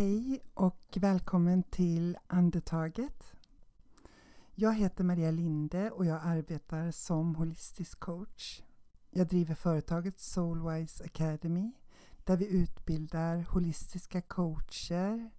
Hej 0.00 0.40
och 0.54 0.98
välkommen 1.00 1.62
till 1.62 2.18
Andetaget. 2.26 3.32
Jag 4.54 4.74
heter 4.74 5.04
Maria 5.04 5.30
Linde 5.30 5.90
och 5.90 6.04
jag 6.04 6.20
arbetar 6.24 6.90
som 6.90 7.34
holistisk 7.34 8.00
coach. 8.00 8.62
Jag 9.10 9.26
driver 9.26 9.54
företaget 9.54 10.20
Soulwise 10.20 11.04
Academy 11.04 11.72
där 12.24 12.36
vi 12.36 12.48
utbildar 12.48 13.46
holistiska 13.50 14.22
coacher 14.22 15.30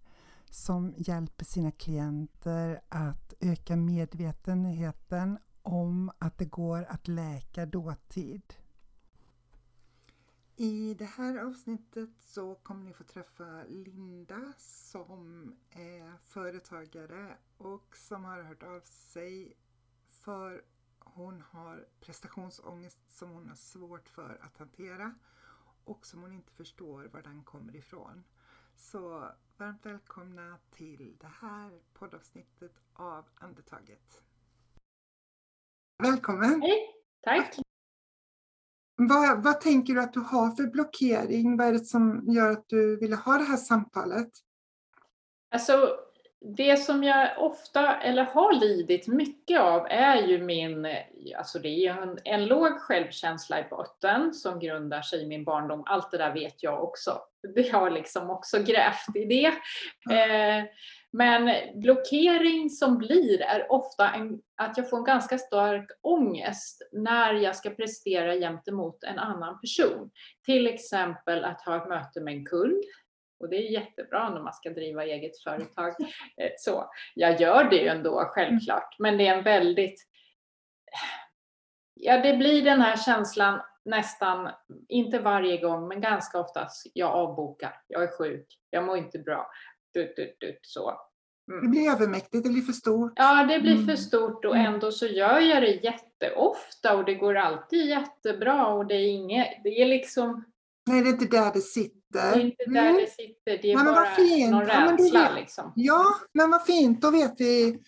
som 0.50 0.94
hjälper 0.98 1.46
sina 1.46 1.72
klienter 1.72 2.82
att 2.90 3.34
öka 3.40 3.76
medvetenheten 3.76 5.38
om 5.62 6.12
att 6.20 6.38
det 6.38 6.46
går 6.46 6.86
att 6.90 7.08
läka 7.08 7.66
dåtid. 7.66 8.54
I 10.64 10.94
det 10.94 11.06
här 11.06 11.38
avsnittet 11.38 12.10
så 12.20 12.56
kommer 12.56 12.84
ni 12.84 12.94
få 12.94 13.04
träffa 13.04 13.64
Linda 13.68 14.54
som 14.58 15.54
är 15.70 16.18
företagare 16.18 17.38
och 17.58 17.98
som 17.98 18.24
har 18.24 18.42
hört 18.42 18.64
av 18.64 18.82
sig 18.82 19.58
för 20.06 20.66
hon 21.00 21.42
har 21.42 21.88
prestationsångest 22.00 23.18
som 23.18 23.30
hon 23.30 23.48
har 23.48 23.56
svårt 23.56 24.10
för 24.10 24.40
att 24.42 24.58
hantera 24.58 25.16
och 25.86 26.06
som 26.06 26.22
hon 26.22 26.34
inte 26.34 26.54
förstår 26.54 27.06
var 27.06 27.22
den 27.22 27.44
kommer 27.44 27.76
ifrån. 27.76 28.24
Så 28.76 29.32
varmt 29.58 29.86
välkomna 29.86 30.58
till 30.72 31.18
det 31.20 31.32
här 31.42 31.82
poddavsnittet 31.94 32.82
av 32.94 33.26
Andetaget. 33.36 34.24
Välkommen! 36.04 36.62
Hej, 36.62 36.96
tack! 37.22 37.71
Vad, 39.10 39.44
vad 39.44 39.62
tänker 39.62 39.94
du 39.94 40.02
att 40.02 40.14
du 40.14 40.20
har 40.20 40.56
för 40.56 40.64
blockering? 40.64 41.58
Vad 41.58 41.68
är 41.68 41.72
det 41.72 41.86
som 41.86 42.24
gör 42.28 42.52
att 42.52 42.70
du 42.70 43.00
ville 43.00 43.16
ha 43.16 43.38
det 43.38 43.44
här 43.44 43.58
samtalet? 43.58 44.30
Alltså, 45.52 45.98
det 46.58 46.78
som 46.78 47.04
jag 47.04 47.30
ofta, 47.38 48.02
eller 48.02 48.24
har 48.24 48.54
lidit 48.54 49.08
mycket 49.08 49.62
av, 49.62 49.88
är 49.90 50.16
ju 50.16 50.44
min, 50.44 50.88
alltså 51.38 51.60
det 51.60 51.70
är 51.70 52.02
en, 52.02 52.20
en 52.24 52.46
låg 52.46 52.80
självkänsla 52.80 53.60
i 53.60 53.70
botten 53.70 54.34
som 54.34 54.60
grundar 54.60 55.02
sig 55.02 55.24
i 55.24 55.28
min 55.28 55.44
barndom. 55.44 55.84
Allt 55.86 56.12
det 56.12 56.18
där 56.18 56.34
vet 56.34 56.64
jag 56.64 56.84
också. 56.84 57.20
Det 57.56 57.72
har 57.72 57.90
liksom 57.90 58.30
också 58.30 58.64
grävt 58.64 59.16
i 59.16 59.26
det. 59.26 59.48
Eh, 60.16 60.66
men 61.14 61.52
blockering 61.82 62.70
som 62.70 62.98
blir 62.98 63.42
är 63.42 63.72
ofta 63.72 64.12
en, 64.12 64.42
att 64.56 64.78
jag 64.78 64.90
får 64.90 64.98
en 64.98 65.04
ganska 65.04 65.38
stark 65.38 65.92
ångest 66.02 66.82
när 66.92 67.34
jag 67.34 67.56
ska 67.56 67.70
prestera 67.70 68.36
gentemot 68.36 69.04
en 69.04 69.20
annan 69.20 69.60
person. 69.62 70.12
Till 70.46 70.68
exempel 70.68 71.46
att 71.46 71.62
ha 71.62 71.78
ett 71.78 71.90
möte 71.90 72.22
med 72.22 72.34
en 72.34 72.46
kund. 72.46 72.84
Och 73.40 73.50
det 73.50 73.56
är 73.56 73.72
jättebra 73.72 74.30
när 74.30 74.42
man 74.42 74.54
ska 74.54 74.70
driva 74.70 75.06
eget 75.06 75.44
företag. 75.44 75.96
Eh, 76.38 76.52
så 76.58 76.92
jag 77.16 77.42
gör 77.42 77.64
det 77.64 77.76
ju 77.76 77.88
ändå 77.88 78.26
självklart, 78.26 78.96
men 79.00 79.18
det 79.18 79.28
är 79.28 79.38
en 79.38 79.44
väldigt... 79.44 80.08
Ja, 81.94 82.18
det 82.18 82.38
blir 82.38 82.62
den 82.62 82.82
här 82.82 82.98
känslan 82.98 83.62
nästan, 83.86 84.50
inte 84.90 85.20
varje 85.20 85.62
gång, 85.62 85.88
men 85.88 86.02
ganska 86.02 86.40
ofta. 86.40 86.68
Jag 86.94 87.12
avbokar, 87.12 87.82
jag 87.88 88.04
är 88.04 88.18
sjuk, 88.18 88.46
jag 88.70 88.84
mår 88.84 88.98
inte 88.98 89.20
bra. 89.20 89.52
Dut, 89.94 90.16
dut, 90.16 90.40
dut, 90.40 90.60
så. 90.62 90.98
Mm. 91.52 91.64
Det 91.64 91.68
blir 91.68 91.92
övermäktigt, 91.92 92.44
det 92.44 92.50
blir 92.50 92.62
för 92.62 92.74
stort. 92.74 93.14
Ja, 93.16 93.44
det 93.44 93.60
blir 93.60 93.76
för 93.76 93.84
mm. 93.84 93.98
stort 93.98 94.46
och 94.46 94.56
mm. 94.56 94.74
ändå 94.74 94.92
så 94.92 95.06
gör 95.06 95.40
jag 95.40 95.64
det 95.64 95.84
jätteofta 95.84 96.98
och 96.98 97.06
det 97.06 97.16
går 97.16 97.36
alltid 97.36 97.86
jättebra 97.86 98.68
och 98.68 98.88
det 98.88 98.96
är 98.96 99.08
inget, 99.08 99.48
det 99.64 99.82
är 99.82 99.86
liksom... 99.86 100.46
Nej, 100.90 101.02
det 101.02 101.10
är 101.10 101.14
inte 101.14 101.26
där 101.26 101.54
det 101.54 101.62
sitter. 101.62 102.02
Det 102.14 102.20
är 102.20 102.40
inte 102.40 102.66
där 102.66 102.90
mm. 102.90 103.02
det 103.02 103.10
sitter, 103.10 103.62
det 103.62 103.72
är 103.72 103.76
men 103.76 103.86
bara 103.86 104.06
fint. 104.06 104.52
någon 104.52 104.68
ja, 104.68 104.92
rädsla 104.92 105.24
vet, 105.24 105.36
liksom. 105.36 105.74
Ja, 105.76 106.06
men 106.34 106.52
vad 106.52 106.66
fint, 106.66 107.02
då 107.02 107.12
vet 107.12 107.34
vi 107.38 107.80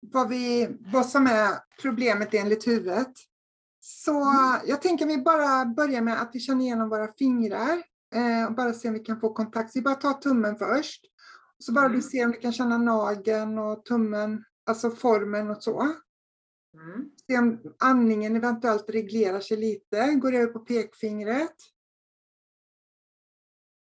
vad, 0.00 0.28
vi 0.28 0.68
vad 0.92 1.06
som 1.06 1.26
är 1.26 1.50
problemet 1.82 2.34
enligt 2.34 2.66
huvudet. 2.66 3.12
Så 3.80 4.22
mm. 4.22 4.60
jag 4.66 4.82
tänker 4.82 5.06
vi 5.06 5.18
bara 5.18 5.64
börjar 5.64 6.00
med 6.00 6.22
att 6.22 6.30
vi 6.32 6.40
känner 6.40 6.64
igenom 6.64 6.88
våra 6.88 7.08
fingrar 7.18 7.82
eh, 8.14 8.46
och 8.48 8.54
bara 8.54 8.72
se 8.72 8.88
om 8.88 8.94
vi 8.94 9.00
kan 9.00 9.20
få 9.20 9.32
kontakt. 9.32 9.72
Så 9.72 9.78
vi 9.78 9.82
bara 9.82 9.94
tar 9.94 10.12
tummen 10.12 10.56
först. 10.56 11.00
Så 11.58 11.72
bara 11.72 11.84
mm. 11.86 11.96
du 11.96 12.02
ser 12.02 12.24
om 12.24 12.32
du 12.32 12.38
kan 12.38 12.52
känna 12.52 12.78
nageln 12.78 13.58
och 13.58 13.84
tummen, 13.84 14.44
alltså 14.66 14.90
formen 14.90 15.50
och 15.50 15.62
så. 15.62 15.80
Mm. 16.74 17.10
Se 17.26 17.38
om 17.38 17.74
andningen 17.78 18.36
eventuellt 18.36 18.90
reglerar 18.90 19.40
sig 19.40 19.56
lite. 19.56 20.14
Går 20.14 20.34
över 20.34 20.52
på 20.52 20.58
pekfingret. 20.58 21.56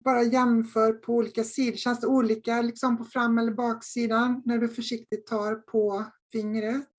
Bara 0.03 0.23
jämför 0.23 0.93
på 0.93 1.13
olika 1.13 1.43
sidor. 1.43 1.77
Känns 1.77 1.99
det 1.99 2.07
olika 2.07 2.61
liksom 2.61 2.97
på 2.97 3.03
fram 3.03 3.37
eller 3.37 3.51
baksidan 3.51 4.41
när 4.45 4.57
du 4.57 4.69
försiktigt 4.69 5.27
tar 5.27 5.55
på 5.55 6.05
fingret? 6.31 6.93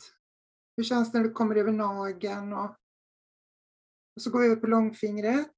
Hur 0.76 0.84
känns 0.84 1.12
det 1.12 1.19
när 1.19 1.25
du 1.25 1.32
kommer 1.32 1.56
över 1.56 1.72
nageln? 1.72 2.53
Och, 2.53 2.70
och 4.16 4.22
så 4.22 4.30
går 4.30 4.41
vi 4.41 4.47
över 4.47 4.56
på 4.56 4.66
långfingret. 4.66 5.54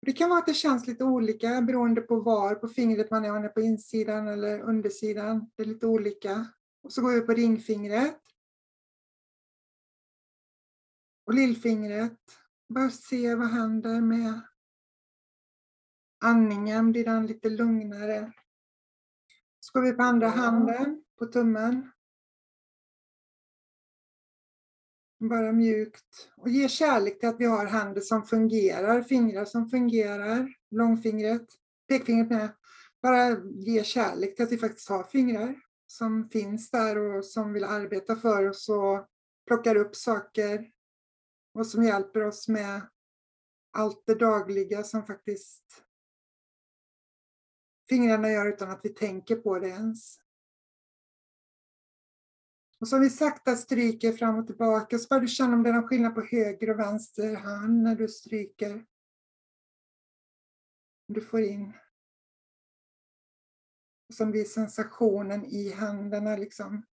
Det 0.00 0.12
kan 0.12 0.30
vara 0.30 0.38
att 0.38 0.46
det 0.46 0.54
känns 0.54 0.86
lite 0.86 1.04
olika 1.04 1.62
beroende 1.62 2.00
på 2.00 2.20
var 2.20 2.54
på 2.54 2.68
fingret 2.68 3.10
man 3.10 3.24
är, 3.24 3.28
om 3.28 3.34
man 3.34 3.44
är 3.44 3.48
på 3.48 3.60
insidan 3.60 4.28
eller 4.28 4.60
undersidan. 4.60 5.50
Det 5.56 5.62
är 5.62 5.66
lite 5.66 5.86
olika. 5.86 6.46
Och 6.82 6.92
så 6.92 7.02
går 7.02 7.12
vi 7.12 7.20
på 7.20 7.32
ringfingret. 7.32 8.20
Och 11.26 11.34
lillfingret. 11.34 12.18
Bara 12.68 12.90
se 12.90 13.34
vad 13.34 13.50
händer 13.50 14.00
med 14.00 14.40
andningen. 16.24 16.92
Blir 16.92 17.04
den 17.04 17.26
lite 17.26 17.48
lugnare? 17.48 18.32
Så 19.60 19.78
går 19.78 19.86
vi 19.86 19.92
på 19.92 20.02
andra 20.02 20.28
handen, 20.28 21.04
på 21.18 21.26
tummen. 21.26 21.90
Bara 25.18 25.52
mjukt. 25.52 26.30
Och 26.36 26.48
ge 26.48 26.68
kärlek 26.68 27.20
till 27.20 27.28
att 27.28 27.40
vi 27.40 27.44
har 27.44 27.66
händer 27.66 28.00
som 28.00 28.22
fungerar, 28.22 29.02
fingrar 29.02 29.44
som 29.44 29.68
fungerar, 29.68 30.54
långfingret, 30.70 31.46
pekfingret 31.88 32.30
med. 32.30 32.48
Bara 33.02 33.36
ge 33.44 33.84
kärlek 33.84 34.36
till 34.36 34.44
att 34.44 34.52
vi 34.52 34.58
faktiskt 34.58 34.88
har 34.88 35.04
fingrar 35.04 35.54
som 35.86 36.28
finns 36.28 36.70
där 36.70 36.98
och 36.98 37.24
som 37.24 37.52
vill 37.52 37.64
arbeta 37.64 38.16
för 38.16 38.48
oss 38.48 38.68
och 38.68 39.06
plockar 39.46 39.76
upp 39.76 39.96
saker 39.96 40.70
och 41.54 41.66
som 41.66 41.84
hjälper 41.84 42.24
oss 42.24 42.48
med 42.48 42.80
allt 43.72 44.02
det 44.06 44.14
dagliga 44.14 44.82
som 44.82 45.06
faktiskt 45.06 45.84
fingrarna 47.88 48.30
gör 48.30 48.46
utan 48.46 48.70
att 48.70 48.80
vi 48.82 48.88
tänker 48.88 49.36
på 49.36 49.58
det 49.58 49.68
ens. 49.68 50.18
Och 52.80 52.88
så 52.88 52.98
vi 52.98 53.10
sakta 53.10 53.56
stryker 53.56 54.12
fram 54.12 54.38
och 54.38 54.46
tillbaka, 54.46 54.98
så 54.98 55.06
bara 55.08 55.20
du 55.20 55.28
känner 55.28 55.54
om 55.54 55.62
det 55.62 55.70
är 55.70 55.74
någon 55.74 55.88
skillnad 55.88 56.14
på 56.14 56.20
höger 56.20 56.70
och 56.70 56.78
vänster 56.78 57.36
hand 57.36 57.82
när 57.82 57.94
du 57.94 58.08
stryker. 58.08 58.84
Du 61.06 61.20
får 61.20 61.40
in. 61.40 61.72
Och 64.08 64.14
som 64.14 64.30
blir 64.30 64.44
sensationen 64.44 65.44
i 65.44 65.70
händerna 65.70 66.36
liksom. 66.36 66.86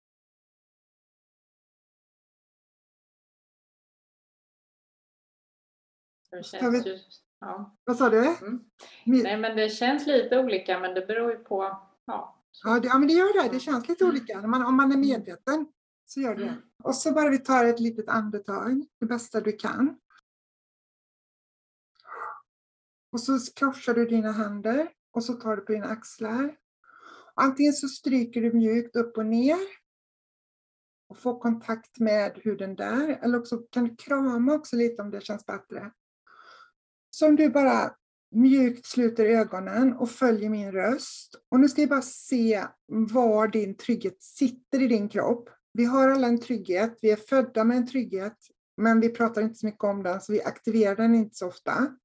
Det 6.31 6.43
känns 6.43 6.87
ju, 6.87 6.99
ja. 7.41 7.77
Vad 7.85 7.97
sa 7.97 8.11
du? 8.11 8.19
Mm. 8.19 8.65
Nej 9.05 9.37
men 9.37 9.57
det 9.57 9.69
känns 9.69 10.07
lite 10.07 10.39
olika 10.39 10.79
men 10.79 10.95
det 10.95 11.07
beror 11.07 11.31
ju 11.31 11.39
på 11.39 11.81
ja, 12.05 12.34
Ja, 12.63 12.81
det, 12.81 12.89
ja, 12.89 12.99
men 12.99 13.09
det 13.09 13.15
gör 13.15 13.43
det. 13.43 13.49
Det 13.49 13.61
känns 13.61 13.89
lite 13.89 14.05
mm. 14.05 14.17
olika. 14.17 14.41
Om 14.41 14.51
man, 14.51 14.67
om 14.67 14.77
man 14.77 14.93
är 14.93 14.97
medveten 14.97 15.67
så 16.05 16.21
gör 16.21 16.35
det. 16.35 16.49
Mm. 16.49 16.63
Och 16.83 16.95
så 16.95 17.13
bara 17.13 17.31
vi 17.31 17.39
tar 17.39 17.65
ett 17.65 17.81
litet 17.81 18.09
andetag, 18.09 18.87
det 19.01 19.07
bästa 19.07 19.41
du 19.41 19.53
kan. 19.53 20.01
Och 23.13 23.21
så 23.21 23.39
korsar 23.61 23.95
du 23.95 24.07
dina 24.07 24.33
händer 24.33 24.89
och 25.13 25.25
så 25.25 25.33
tar 25.33 25.57
du 25.57 25.63
på 25.63 25.73
dina 25.73 25.87
axlar. 25.87 26.57
Antingen 27.35 27.73
så 27.73 27.89
stryker 27.89 28.41
du 28.41 28.53
mjukt 28.53 28.97
upp 28.97 29.17
och 29.17 29.27
ner 29.27 29.59
och 31.09 31.19
får 31.19 31.39
kontakt 31.41 31.99
med 31.99 32.41
huden 32.45 32.77
där. 32.77 33.09
Eller 33.23 33.39
också 33.39 33.59
kan 33.59 33.85
du 33.85 33.97
krama 33.97 34.55
också 34.55 34.77
lite 34.77 35.03
om 35.03 35.11
det 35.11 35.21
känns 35.21 35.47
bättre. 35.47 35.93
Så 37.11 37.29
om 37.29 37.37
du 37.37 37.49
bara 37.51 37.97
mjukt 38.35 38.87
sluter 38.87 39.25
ögonen 39.25 39.93
och 39.93 40.11
följer 40.11 40.51
min 40.51 40.73
röst. 40.73 41.35
Och 41.49 41.61
nu 41.61 41.69
ska 41.69 41.83
vi 41.83 41.87
bara 41.87 42.03
se 42.03 42.65
var 42.87 43.49
din 43.49 43.77
trygghet 43.77 44.23
sitter 44.23 44.83
i 44.83 44.87
din 44.87 45.09
kropp. 45.09 45.51
Vi 45.73 45.85
har 45.85 46.09
alla 46.09 46.27
en 46.27 46.41
trygghet, 46.41 46.99
vi 47.03 47.11
är 47.11 47.17
födda 47.17 47.65
med 47.65 47.77
en 47.77 47.87
trygghet, 47.87 48.37
men 48.77 49.01
vi 49.01 49.09
pratar 49.09 49.43
inte 49.43 49.55
så 49.55 49.67
mycket 49.67 49.85
om 49.85 50.03
den, 50.03 50.21
så 50.21 50.33
vi 50.33 50.43
aktiverar 50.43 50.97
den 50.97 51.15
inte 51.15 51.37
så 51.37 51.47
ofta. 51.47 51.97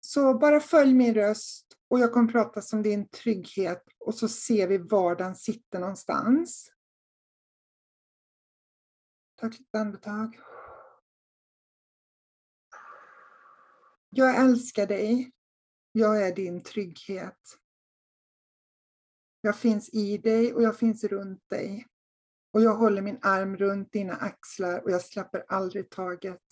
Så 0.00 0.38
bara 0.38 0.60
följ 0.60 0.94
min 0.94 1.14
röst 1.14 1.66
och 1.90 2.00
jag 2.00 2.12
kommer 2.12 2.32
prata 2.32 2.62
som 2.62 2.82
din 2.82 3.08
trygghet 3.08 3.82
och 3.98 4.14
så 4.14 4.28
ser 4.28 4.68
vi 4.68 4.78
var 4.78 5.16
den 5.16 5.34
sitter 5.34 5.78
någonstans. 5.78 6.70
Ta 9.40 9.46
ett 9.46 9.58
litet 9.58 9.74
andetag. 9.74 10.36
Jag 14.16 14.44
älskar 14.44 14.86
dig. 14.86 15.32
Jag 15.92 16.22
är 16.22 16.34
din 16.34 16.62
trygghet. 16.62 17.58
Jag 19.40 19.56
finns 19.56 19.88
i 19.94 20.18
dig 20.18 20.54
och 20.54 20.62
jag 20.62 20.78
finns 20.78 21.04
runt 21.04 21.48
dig. 21.48 21.86
Och 22.52 22.62
jag 22.62 22.74
håller 22.74 23.02
min 23.02 23.18
arm 23.22 23.56
runt 23.56 23.92
dina 23.92 24.14
axlar 24.14 24.80
och 24.84 24.90
jag 24.90 25.02
släpper 25.02 25.44
aldrig 25.48 25.90
taget. 25.90 26.42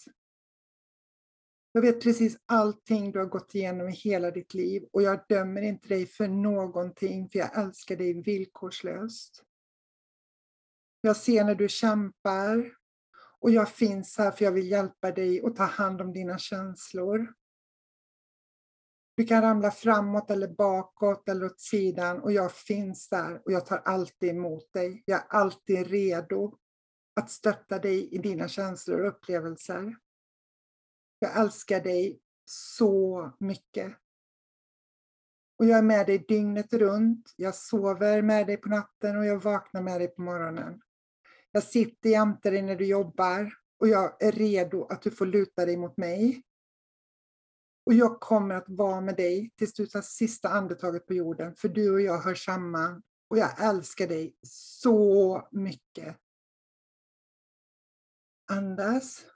Jag 1.73 1.83
vet 1.83 2.03
precis 2.03 2.39
allting 2.47 3.13
du 3.13 3.19
har 3.19 3.27
gått 3.27 3.55
igenom 3.55 3.89
i 3.89 3.93
hela 3.93 4.31
ditt 4.31 4.55
liv 4.55 4.89
och 4.93 5.03
jag 5.03 5.25
dömer 5.29 5.63
inte 5.63 5.89
dig 5.89 6.07
för 6.07 6.29
någonting 6.29 7.29
för 7.31 7.39
jag 7.39 7.59
älskar 7.59 7.97
dig 7.97 8.23
villkorslöst. 8.23 9.45
Jag 11.01 11.17
ser 11.17 11.45
när 11.45 11.55
du 11.55 11.69
kämpar 11.69 12.75
och 13.39 13.51
jag 13.51 13.69
finns 13.69 14.19
här 14.19 14.31
för 14.31 14.45
jag 14.45 14.53
vill 14.53 14.71
hjälpa 14.71 15.11
dig 15.11 15.43
och 15.43 15.57
ta 15.57 15.65
hand 15.65 16.01
om 16.01 16.13
dina 16.13 16.39
känslor. 16.39 17.35
Du 19.17 19.27
kan 19.27 19.43
ramla 19.43 19.71
framåt 19.71 20.31
eller 20.31 20.49
bakåt 20.49 21.29
eller 21.29 21.47
åt 21.47 21.61
sidan 21.61 22.23
och 22.23 22.33
jag 22.33 22.53
finns 22.53 23.09
där 23.09 23.43
och 23.45 23.53
jag 23.53 23.67
tar 23.67 23.79
alltid 23.79 24.31
emot 24.31 24.73
dig. 24.73 25.03
Jag 25.07 25.21
är 25.21 25.27
alltid 25.29 25.87
redo 25.87 26.59
att 27.21 27.31
stötta 27.31 27.79
dig 27.79 28.15
i 28.15 28.19
dina 28.19 28.49
känslor 28.49 29.01
och 29.01 29.09
upplevelser. 29.09 29.97
Jag 31.19 31.41
älskar 31.41 31.81
dig 31.81 32.21
så 32.45 33.31
mycket. 33.41 33.93
Och 35.59 35.67
jag 35.67 35.79
är 35.79 35.83
med 35.83 36.07
dig 36.07 36.19
dygnet 36.19 36.73
runt. 36.73 37.35
Jag 37.37 37.55
sover 37.55 38.23
med 38.23 38.47
dig 38.47 38.57
på 38.57 38.69
natten 38.69 39.19
och 39.19 39.27
jag 39.27 39.43
vaknar 39.43 39.83
med 39.83 40.01
dig 40.01 40.09
på 40.09 40.23
morgonen. 40.23 40.81
Jag 41.53 41.63
sitter 41.63 42.11
jämte 42.11 42.51
dig 42.51 42.63
när 42.63 42.77
du 42.77 42.87
jobbar 42.87 43.55
och 43.79 43.89
jag 43.89 44.23
är 44.23 44.33
redo 44.33 44.85
att 44.85 45.03
du 45.03 45.11
får 45.11 45.27
luta 45.27 45.67
dig 45.67 45.77
mot 45.77 45.97
mig. 45.97 46.43
Och 47.87 47.95
jag 47.95 48.21
kommer 48.21 48.55
att 48.55 48.69
vara 48.69 49.01
med 49.01 49.17
dig 49.17 49.51
tills 49.57 49.75
du 49.75 49.87
tar 49.87 50.03
sista 50.03 50.49
andetaget 50.49 51.07
på 51.07 51.15
jorden, 51.15 51.55
för 51.57 51.69
du 51.69 51.91
och 51.91 52.01
jag 52.01 52.19
hör 52.19 52.35
samman. 52.35 53.03
Och 53.29 53.39
jag 53.39 53.65
älskar 53.65 54.09
dig 54.09 54.37
så 54.47 55.49
mycket. 55.53 56.17
Andas. 58.51 59.27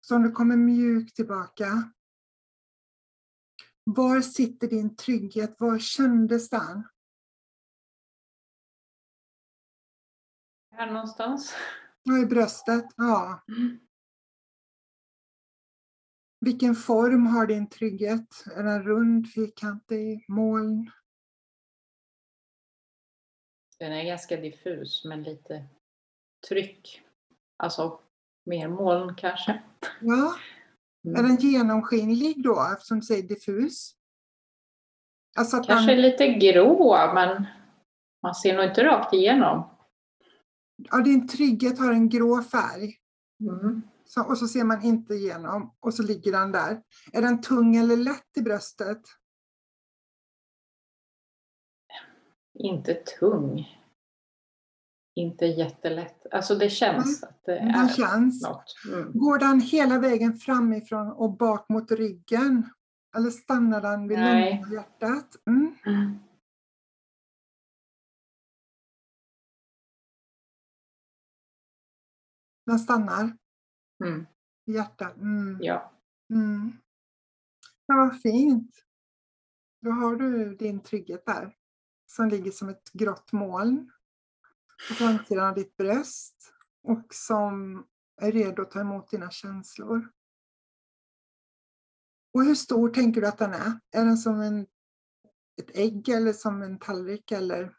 Så 0.00 0.16
om 0.16 0.22
du 0.22 0.30
kommer 0.32 0.56
mjukt 0.56 1.16
tillbaka. 1.16 1.92
Var 3.84 4.20
sitter 4.20 4.68
din 4.68 4.96
trygghet? 4.96 5.60
Var 5.60 5.78
kändes 5.78 6.48
den? 6.48 6.84
Här 10.76 10.86
någonstans. 10.86 11.54
I 12.22 12.26
bröstet. 12.26 12.84
Ja. 12.96 13.44
Vilken 16.40 16.74
form 16.74 17.26
har 17.26 17.46
din 17.46 17.68
trygghet? 17.68 18.44
Är 18.56 18.62
den 18.62 18.82
rund, 18.82 19.32
fyrkantig, 19.32 20.24
moln? 20.28 20.90
Den 23.78 23.92
är 23.92 24.04
ganska 24.04 24.36
diffus 24.36 25.04
med 25.04 25.22
lite 25.22 25.64
tryck. 26.48 27.02
Alltså 27.56 28.00
mer 28.44 28.68
moln 28.68 29.14
kanske. 29.14 29.62
Ja. 30.00 30.34
Mm. 31.04 31.24
Är 31.24 31.28
den 31.28 31.36
genomskinlig 31.36 32.42
då 32.42 32.68
eftersom 32.72 33.00
du 33.00 33.06
säger 33.06 33.28
diffus? 33.28 33.96
Alltså 35.36 35.62
kanske 35.62 35.92
den... 35.92 36.02
lite 36.02 36.28
grå 36.28 37.12
men 37.14 37.46
man 38.22 38.34
ser 38.34 38.56
nog 38.56 38.64
inte 38.64 38.84
rakt 38.84 39.14
igenom. 39.14 39.73
Ja, 40.76 40.96
din 40.96 41.28
trygghet 41.28 41.78
har 41.78 41.92
en 41.92 42.08
grå 42.08 42.42
färg. 42.42 42.96
Mm. 43.40 43.82
Så, 44.04 44.24
och 44.24 44.38
så 44.38 44.48
ser 44.48 44.64
man 44.64 44.82
inte 44.82 45.14
igenom 45.14 45.74
och 45.80 45.94
så 45.94 46.02
ligger 46.02 46.32
den 46.32 46.52
där. 46.52 46.82
Är 47.12 47.22
den 47.22 47.40
tung 47.40 47.76
eller 47.76 47.96
lätt 47.96 48.36
i 48.36 48.42
bröstet? 48.42 49.02
Inte 52.54 52.94
tung 52.94 53.66
inte 55.14 55.46
jättelätt. 55.46 56.26
Alltså 56.30 56.54
det 56.54 56.70
känns 56.70 57.22
mm. 57.22 57.30
att 57.30 57.44
det 57.44 57.58
är 57.58 57.88
känns. 57.88 58.42
något. 58.42 58.74
Mm. 58.92 59.12
Går 59.14 59.38
den 59.38 59.60
hela 59.60 59.98
vägen 59.98 60.36
framifrån 60.36 61.12
och 61.12 61.36
bak 61.36 61.68
mot 61.68 61.90
ryggen? 61.90 62.70
Eller 63.16 63.30
stannar 63.30 63.80
den 63.80 64.08
vid 64.08 64.18
lungorna 64.18 64.60
och 64.66 64.72
hjärtat? 64.72 65.28
Mm. 65.46 65.74
Den 72.66 72.78
stannar? 72.78 73.36
Mm. 74.04 74.26
Hjärtat? 74.66 75.16
Mm. 75.16 75.58
Ja. 75.60 75.92
Mm. 76.30 76.72
Men 77.88 77.98
vad 77.98 78.20
fint. 78.20 78.84
Då 79.80 79.90
har 79.90 80.16
du 80.16 80.54
din 80.54 80.80
trygghet 80.80 81.26
där. 81.26 81.56
Som 82.06 82.28
ligger 82.28 82.50
som 82.50 82.68
ett 82.68 82.92
grått 82.92 83.32
moln 83.32 83.90
på 84.88 84.94
framsidan 84.94 85.48
av 85.48 85.54
ditt 85.54 85.76
bröst 85.76 86.54
och 86.82 87.14
som 87.14 87.86
är 88.16 88.32
redo 88.32 88.62
att 88.62 88.70
ta 88.70 88.80
emot 88.80 89.10
dina 89.10 89.30
känslor. 89.30 90.12
Och 92.32 92.44
hur 92.44 92.54
stor 92.54 92.88
tänker 92.88 93.20
du 93.20 93.26
att 93.26 93.38
den 93.38 93.52
är? 93.52 93.80
Är 93.90 94.04
den 94.04 94.16
som 94.16 94.40
en, 94.40 94.66
ett 95.62 95.76
ägg 95.76 96.08
eller 96.08 96.32
som 96.32 96.62
en 96.62 96.78
tallrik 96.78 97.32
eller? 97.32 97.76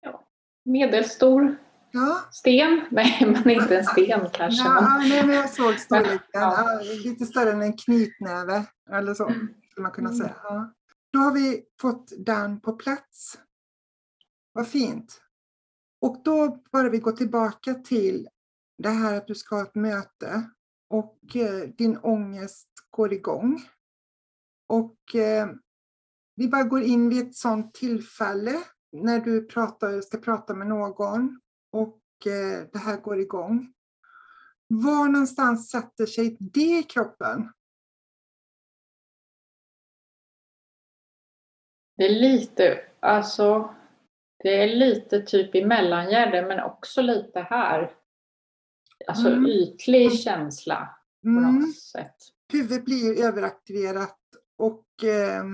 Ja, 0.00 0.28
medelstor 0.64 1.56
ja. 1.92 2.20
sten. 2.30 2.84
Nej, 2.90 3.34
men 3.44 3.50
inte 3.50 3.78
en 3.78 3.84
sten 3.84 4.20
kanske. 4.32 4.64
Ja, 4.64 4.98
men... 4.98 5.08
Nej, 5.08 5.26
men 5.26 5.36
jag 5.36 5.50
såg 5.50 5.78
storleken. 5.78 6.20
Ja. 6.32 6.80
Lite 7.04 7.26
större 7.26 7.52
än 7.52 7.62
en 7.62 7.76
knytnäve 7.76 8.64
eller 8.90 9.14
så, 9.14 9.26
mm. 9.26 9.48
skulle 9.70 9.82
man 9.82 9.92
kunna 9.92 10.12
säga. 10.12 10.36
Ja. 10.42 10.74
Då 11.12 11.18
har 11.18 11.32
vi 11.32 11.62
fått 11.80 12.12
den 12.18 12.60
på 12.60 12.72
plats. 12.72 13.38
Vad 14.52 14.68
fint. 14.68 15.20
Och 16.00 16.22
då 16.24 16.62
bara 16.72 16.88
vi 16.88 16.98
gå 16.98 17.12
tillbaka 17.12 17.74
till 17.74 18.28
det 18.78 18.88
här 18.88 19.16
att 19.16 19.26
du 19.26 19.34
ska 19.34 19.56
ha 19.56 19.62
ett 19.62 19.74
möte 19.74 20.50
och 20.90 21.36
eh, 21.36 21.68
din 21.68 21.98
ångest 21.98 22.68
går 22.90 23.12
igång. 23.12 23.62
Och 24.68 25.14
eh, 25.14 25.48
vi 26.36 26.48
bara 26.48 26.62
går 26.62 26.82
in 26.82 27.08
vid 27.08 27.26
ett 27.26 27.34
sådant 27.34 27.74
tillfälle 27.74 28.62
när 28.92 29.20
du 29.20 29.46
pratar, 29.46 30.00
ska 30.00 30.18
prata 30.18 30.54
med 30.54 30.66
någon 30.66 31.40
och 31.70 32.26
eh, 32.26 32.66
det 32.72 32.78
här 32.78 33.00
går 33.00 33.20
igång. 33.20 33.72
Var 34.66 35.08
någonstans 35.08 35.70
sätter 35.70 36.06
sig 36.06 36.36
det 36.40 36.78
i 36.78 36.82
kroppen? 36.82 37.52
Det 41.96 42.04
är 42.04 42.20
lite, 42.20 42.80
alltså 43.00 43.74
det 44.38 44.62
är 44.62 44.76
lite 44.76 45.20
typ 45.20 45.54
i 45.54 45.64
mellangärdet 45.64 46.48
men 46.48 46.60
också 46.60 47.02
lite 47.02 47.40
här. 47.40 47.94
Alltså 49.06 49.28
mm. 49.28 49.46
ytlig 49.46 50.06
mm. 50.06 50.16
känsla 50.16 50.98
på 51.22 51.28
mm. 51.28 51.54
något 51.54 51.76
sätt. 51.76 52.16
Huvudet 52.52 52.84
blir 52.84 53.24
överaktiverat 53.24 54.18
och 54.56 55.04
eh, 55.04 55.44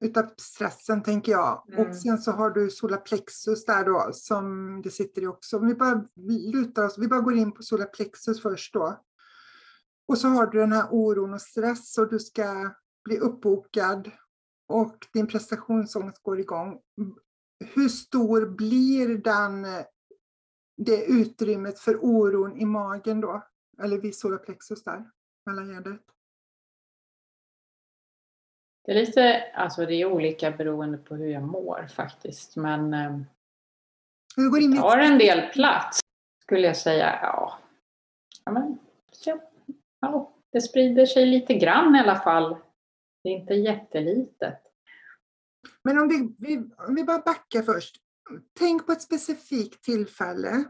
utav 0.00 0.30
stressen 0.36 1.02
tänker 1.02 1.32
jag. 1.32 1.64
Mm. 1.68 1.86
Och 1.86 1.96
sen 1.96 2.18
så 2.18 2.30
har 2.30 2.50
du 2.50 2.70
solarplexus 2.70 3.64
där 3.64 3.84
då 3.84 4.10
som 4.12 4.80
det 4.82 4.90
sitter 4.90 5.22
i 5.22 5.26
också. 5.26 5.58
Vi 5.58 5.74
bara 5.74 6.04
lutar 6.52 6.84
oss, 6.84 6.98
vi 6.98 7.08
bara 7.08 7.20
går 7.20 7.34
in 7.34 7.52
på 7.52 7.62
solarplexus 7.62 8.42
först 8.42 8.74
då. 8.74 9.04
Och 10.08 10.18
så 10.18 10.28
har 10.28 10.46
du 10.46 10.58
den 10.58 10.72
här 10.72 10.88
oron 10.90 11.34
och 11.34 11.42
stress 11.42 11.98
och 11.98 12.10
du 12.10 12.18
ska 12.18 12.70
bli 13.04 13.18
uppbokad 13.18 14.10
och 14.68 15.06
din 15.12 15.26
prestationsångest 15.26 16.22
går 16.22 16.40
igång 16.40 16.78
hur 17.64 17.88
stor 17.88 18.46
blir 18.46 19.18
den, 19.18 19.66
det 20.76 21.04
utrymmet 21.04 21.78
för 21.78 22.04
oron 22.04 22.56
i 22.56 22.64
magen 22.64 23.20
då? 23.20 23.46
Eller 23.82 23.98
vid 23.98 24.16
solarplexus 24.16 24.84
där, 24.84 25.10
mellangärdet? 25.46 26.00
Det 28.88 28.92
är 28.92 29.06
lite, 29.06 29.44
alltså 29.54 29.86
det 29.86 29.94
är 29.94 30.04
olika 30.04 30.50
beroende 30.50 30.98
på 30.98 31.14
hur 31.14 31.28
jag 31.28 31.42
mår 31.42 31.86
faktiskt, 31.96 32.56
men 32.56 32.94
eh, 32.94 33.20
hur 34.36 34.70
det 34.70 34.80
tar 34.80 34.98
en 34.98 35.18
del 35.18 35.52
plats 35.52 36.00
skulle 36.42 36.66
jag 36.66 36.76
säga. 36.76 37.18
Ja, 37.22 37.58
ja, 38.44 38.52
men, 38.52 38.78
ja, 40.00 40.32
det 40.52 40.60
sprider 40.60 41.06
sig 41.06 41.26
lite 41.26 41.54
grann 41.54 41.96
i 41.96 42.00
alla 42.00 42.16
fall. 42.16 42.56
Det 43.22 43.28
är 43.28 43.32
inte 43.32 43.54
jättelitet. 43.54 44.60
Men 45.84 45.98
om 45.98 46.08
vi, 46.08 46.34
vi, 46.38 46.56
om 46.88 46.94
vi 46.94 47.04
bara 47.04 47.18
backar 47.18 47.62
först. 47.62 47.96
Tänk 48.58 48.86
på 48.86 48.92
ett 48.92 49.02
specifikt 49.02 49.84
tillfälle 49.84 50.64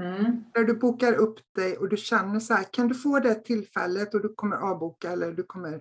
mm. 0.00 0.44
där 0.54 0.64
du 0.64 0.74
bokar 0.74 1.14
upp 1.14 1.40
dig 1.54 1.76
och 1.76 1.88
du 1.88 1.96
känner 1.96 2.40
så 2.40 2.54
här, 2.54 2.64
kan 2.64 2.88
du 2.88 2.94
få 2.94 3.18
det 3.18 3.34
tillfället 3.34 4.14
och 4.14 4.22
du 4.22 4.34
kommer 4.34 4.56
avboka 4.56 5.10
eller 5.10 5.32
du 5.32 5.42
kommer... 5.42 5.80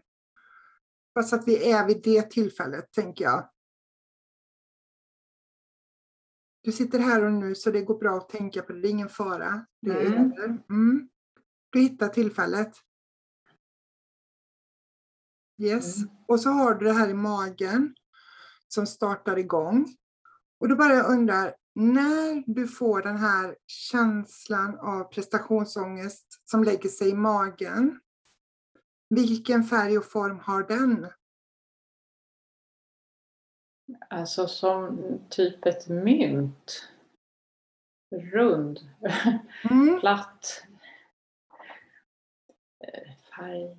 Bara 1.16 1.26
så 1.26 1.36
att 1.36 1.48
vi 1.48 1.72
är 1.72 1.88
vid 1.88 2.04
det 2.04 2.32
tillfället, 2.32 2.92
tänker 2.92 3.24
jag. 3.26 3.50
Du 6.62 6.72
sitter 6.72 7.00
här 7.00 7.24
och 7.24 7.32
nu 7.34 7.56
så 7.56 7.72
det 7.72 7.82
går 7.82 7.98
bra 7.98 8.18
att 8.18 8.30
tänka 8.30 8.62
på 8.62 8.74
det, 8.74 8.82
det 8.82 8.88
är 8.88 8.92
ingen 8.92 9.10
fara. 9.10 9.66
Det 9.82 9.92
är 9.92 10.06
Mm. 10.06 10.32
över. 10.32 10.46
Mm. 10.70 11.10
Du 11.70 11.80
hittar 11.80 12.08
tillfället. 12.08 12.74
Yes. 15.62 15.98
Mm. 15.98 16.10
Och 16.28 16.40
så 16.40 16.50
har 16.50 16.74
du 16.76 16.86
det 16.86 16.94
här 16.94 17.10
i 17.10 17.14
magen 17.14 17.96
som 18.68 18.88
startar 18.88 19.38
igång. 19.38 19.96
Och 20.60 20.70
då 20.70 20.76
bara 20.76 20.94
jag 20.94 21.10
undrar, 21.10 21.56
när 21.76 22.44
du 22.56 22.68
får 22.68 23.02
den 23.02 23.18
här 23.18 23.58
känslan 23.68 24.80
av 24.80 25.04
prestationsångest 25.04 26.42
som 26.46 26.64
lägger 26.64 26.90
sig 26.90 27.10
i 27.10 27.14
magen, 27.14 28.00
vilken 29.10 29.64
färg 29.64 29.98
och 29.98 30.06
form 30.06 30.40
har 30.40 30.64
den? 30.64 31.08
Alltså 34.10 34.48
som 34.48 35.00
typ 35.30 35.66
ett 35.66 35.88
mynt. 35.88 36.90
Rund, 38.12 38.80
Mm. 39.70 40.00
platt. 40.00 40.64
Eh, 42.80 43.12
Färg. 43.36 43.78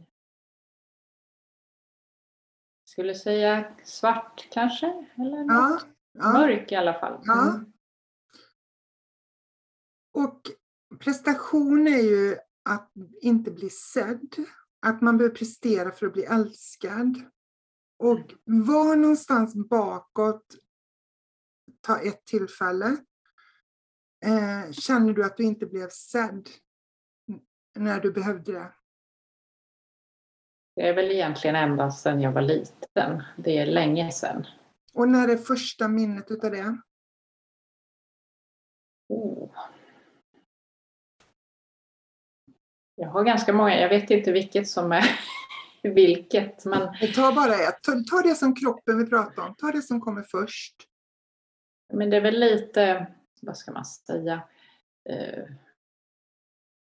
Skulle 2.85 3.15
säga 3.15 3.77
svart 3.85 4.49
kanske? 4.51 4.87
Eller 5.15 5.45
något. 5.45 5.47
Ja, 5.49 5.81
ja. 6.13 6.33
Mörk 6.33 6.73
i 6.73 6.75
alla 6.75 7.01
fall. 7.01 7.21
Ja. 7.25 7.49
Mm. 7.51 7.73
Och 10.13 10.41
prestation 10.99 11.87
är 11.89 12.03
ju 12.03 12.37
att 12.69 12.93
inte 13.23 13.51
bli 13.51 13.71
sedd. 13.71 14.35
Att 14.87 15.01
man 15.01 15.19
behöver 15.19 15.37
prestera 15.37 15.93
för 15.93 16.07
att 16.07 16.13
bli 16.13 16.25
älskad. 16.25 17.21
Och 17.99 18.35
var 18.45 18.97
någonstans 18.97 19.55
bakåt, 19.55 20.45
ta 21.81 22.01
ett 22.01 22.25
tillfälle, 22.25 22.97
eh, 24.25 24.73
känner 24.73 25.13
du 25.13 25.25
att 25.25 25.37
du 25.37 25.43
inte 25.43 25.67
blev 25.67 25.89
sedd 25.89 26.49
när 27.77 28.01
du 28.01 28.13
behövde 28.13 28.53
det? 28.53 28.73
Det 30.77 30.89
är 30.89 30.95
väl 30.95 31.11
egentligen 31.11 31.57
ända 31.57 31.91
sedan 31.91 32.21
jag 32.21 32.33
var 32.33 32.43
liten. 32.43 33.23
Det 33.37 33.59
är 33.59 33.67
länge 33.67 34.13
sedan. 34.13 34.47
Och 34.95 35.09
när 35.09 35.29
är 35.29 35.37
första 35.37 35.89
minnet 35.89 36.31
utav 36.31 36.51
det? 36.51 36.81
Jag 42.99 43.09
har 43.09 43.25
ganska 43.25 43.53
många, 43.53 43.81
jag 43.81 43.89
vet 43.89 44.11
inte 44.11 44.33
vilket 44.33 44.69
som 44.69 44.93
är 44.93 45.05
vilket, 45.83 46.65
men 46.65 46.89
Ta 47.15 47.33
bara 47.33 47.55
ett. 47.55 47.83
Ta, 47.83 47.93
ta 48.11 48.29
det 48.29 48.35
som 48.35 48.55
kroppen 48.55 48.99
vi 48.99 49.07
pratar 49.07 49.43
om. 49.43 49.55
Ta 49.59 49.73
det 49.73 49.83
som 49.83 50.01
kommer 50.01 50.23
först. 50.23 50.75
Men 51.93 52.11
det 52.11 52.17
är 52.17 52.21
väl 52.21 52.41
lite, 52.41 53.07
vad 53.41 53.57
ska 53.57 53.73
man 53.73 53.85
säga, 53.85 54.43
eh, 55.09 55.45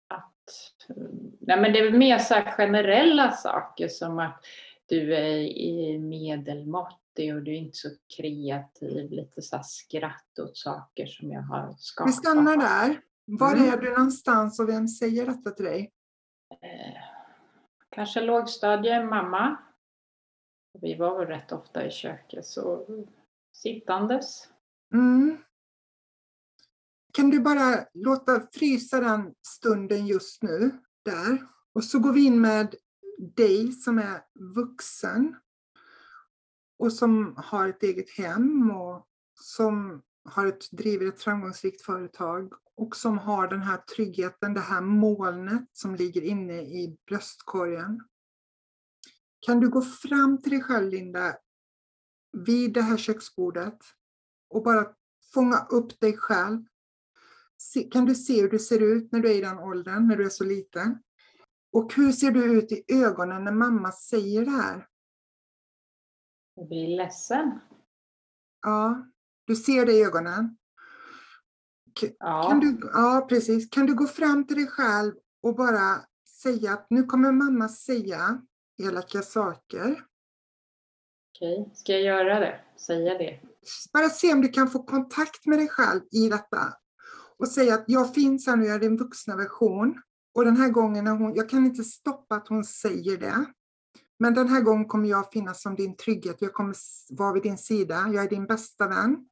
att, 0.09 0.97
nej 1.40 1.61
men 1.61 1.73
det 1.73 1.78
är 1.78 1.85
väl 1.85 1.99
mer 1.99 2.19
så 2.19 2.35
här 2.35 2.52
generella 2.52 3.33
saker 3.33 3.88
som 3.88 4.19
att 4.19 4.45
du 4.87 5.14
är 5.14 5.38
i 5.38 5.99
medelmåttig 5.99 7.35
och 7.35 7.42
du 7.42 7.50
är 7.50 7.59
inte 7.59 7.76
så 7.76 7.88
kreativ, 8.16 9.11
lite 9.11 9.42
så 9.42 9.61
skratt 9.62 10.38
åt 10.38 10.57
saker 10.57 11.07
som 11.07 11.30
jag 11.30 11.42
har 11.42 11.75
skapat. 11.78 12.09
Vi 12.09 12.12
stannar 12.12 12.57
där. 12.57 13.00
Var 13.39 13.53
Mm. 13.57 13.69
är 13.69 13.77
du 13.77 13.91
någonstans 13.91 14.61
och 14.61 14.69
vem 14.69 14.89
säger 14.89 15.27
detta 15.27 15.51
till 15.51 15.65
dig? 15.65 15.93
Eh, 16.51 17.03
kanske 17.91 18.21
lågstadie, 18.21 19.05
mamma. 19.05 19.57
Vi 20.81 20.95
var 20.97 21.19
väl 21.19 21.27
rätt 21.29 21.53
ofta 21.53 21.87
i 21.87 21.91
köket, 21.91 22.47
så 22.47 22.87
sittandes. 23.53 24.49
Mm. 24.95 25.39
Kan 27.13 27.31
du 27.31 27.41
bara 27.41 27.87
låta 27.95 28.41
frysa 28.53 29.01
den 29.01 29.35
stunden 29.47 30.07
just 30.07 30.43
nu, 30.43 30.71
där. 31.05 31.47
Och 31.73 31.85
så 31.85 31.99
går 31.99 32.13
vi 32.13 32.25
in 32.27 32.41
med 32.41 32.75
dig 33.37 33.73
som 33.73 33.99
är 33.99 34.23
vuxen 34.55 35.37
och 36.79 36.93
som 36.93 37.35
har 37.37 37.69
ett 37.69 37.83
eget 37.83 38.11
hem 38.11 38.71
och 38.71 39.07
som 39.35 40.03
har 40.31 40.47
ett, 40.47 40.71
driver 40.71 41.09
ett 41.09 41.21
framgångsrikt 41.21 41.83
företag 41.83 42.53
och 42.77 42.97
som 42.97 43.19
har 43.19 43.49
den 43.49 43.63
här 43.63 43.77
tryggheten, 43.77 44.55
det 44.55 44.61
här 44.61 44.81
molnet 44.81 45.69
som 45.73 45.95
ligger 45.95 46.23
inne 46.23 46.63
i 46.63 46.97
bröstkorgen. 47.07 48.01
Kan 49.41 49.61
du 49.61 49.69
gå 49.69 49.83
fram 49.83 50.43
till 50.43 50.51
dig 50.51 50.63
själv, 50.63 50.89
Linda, 50.89 51.37
vid 52.33 52.73
det 52.73 52.83
här 52.83 52.97
köksbordet 52.97 53.79
och 54.49 54.63
bara 54.63 54.95
fånga 55.35 55.67
upp 55.71 56.01
dig 56.01 56.17
själv. 56.17 56.65
Kan 57.91 58.05
du 58.05 58.15
se 58.15 58.43
hur 58.43 58.51
du 58.51 58.59
ser 58.59 58.83
ut 58.83 59.13
när 59.13 59.21
du 59.21 59.31
är 59.31 59.35
i 59.35 59.41
den 59.41 59.59
åldern, 59.59 60.09
när 60.09 60.17
du 60.17 60.25
är 60.25 60.31
så 60.31 60.45
liten? 60.45 61.03
Och 61.73 61.95
hur 61.95 62.13
ser 62.13 62.31
du 62.31 62.45
ut 62.59 62.73
i 62.73 62.85
ögonen 62.89 63.45
när 63.45 63.53
mamma 63.53 63.93
säger 63.93 64.45
det 64.45 64.51
här? 64.51 64.87
Jag 66.55 66.69
blir 66.69 66.97
ledsen. 66.97 67.61
Ja, 68.63 69.10
du 69.50 69.57
ser 69.57 69.87
det 69.87 69.92
i 69.92 70.04
ögonen. 70.04 70.57
Ja. 72.19 72.49
Kan 72.49 72.61
du, 72.61 72.90
ja, 72.92 73.26
precis. 73.28 73.71
Kan 73.71 73.87
du 73.87 73.95
gå 73.95 74.07
fram 74.07 74.47
till 74.47 74.57
dig 74.57 74.66
själv 74.66 75.14
och 75.42 75.57
bara 75.57 76.00
säga 76.42 76.73
att 76.73 76.87
nu 76.90 77.04
kommer 77.04 77.33
mamma 77.33 77.69
säga 77.69 78.42
elaka 78.83 79.23
saker. 79.23 80.04
Okej, 81.35 81.71
ska 81.75 81.92
jag 81.92 82.02
göra 82.02 82.40
det? 82.40 82.61
Säga 82.76 83.19
det? 83.19 83.40
Bara 83.92 84.09
se 84.09 84.33
om 84.33 84.40
du 84.40 84.49
kan 84.49 84.71
få 84.71 84.83
kontakt 84.83 85.47
med 85.47 85.59
dig 85.59 85.69
själv 85.69 86.00
i 86.11 86.28
detta. 86.28 86.75
Och 87.38 87.49
säga 87.49 87.75
att 87.75 87.85
jag 87.87 88.14
finns 88.14 88.47
här 88.47 88.57
nu, 88.57 88.64
jag 88.64 88.75
är 88.75 88.80
din 88.80 88.97
vuxna 88.97 89.37
version. 89.37 90.02
Och 90.35 90.45
den 90.45 90.57
här 90.57 90.69
gången, 90.69 91.04
när 91.04 91.16
hon, 91.16 91.35
jag 91.35 91.49
kan 91.49 91.66
inte 91.66 91.85
stoppa 91.85 92.35
att 92.35 92.49
hon 92.49 92.64
säger 92.64 93.16
det. 93.16 93.45
Men 94.19 94.35
den 94.35 94.49
här 94.49 94.61
gången 94.61 94.88
kommer 94.88 95.09
jag 95.09 95.33
finnas 95.33 95.62
som 95.62 95.75
din 95.75 95.97
trygghet. 95.97 96.37
Jag 96.38 96.52
kommer 96.52 96.75
vara 97.11 97.33
vid 97.33 97.42
din 97.42 97.59
sida. 97.59 98.11
Jag 98.14 98.25
är 98.25 98.28
din 98.28 98.47
bästa 98.47 98.88
vän. 98.88 99.26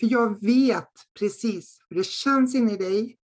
För 0.00 0.06
jag 0.06 0.44
vet 0.44 0.92
precis 1.18 1.78
hur 1.88 1.96
det 1.96 2.06
känns 2.06 2.54
inne 2.54 2.72
i 2.72 2.76
dig. 2.76 3.16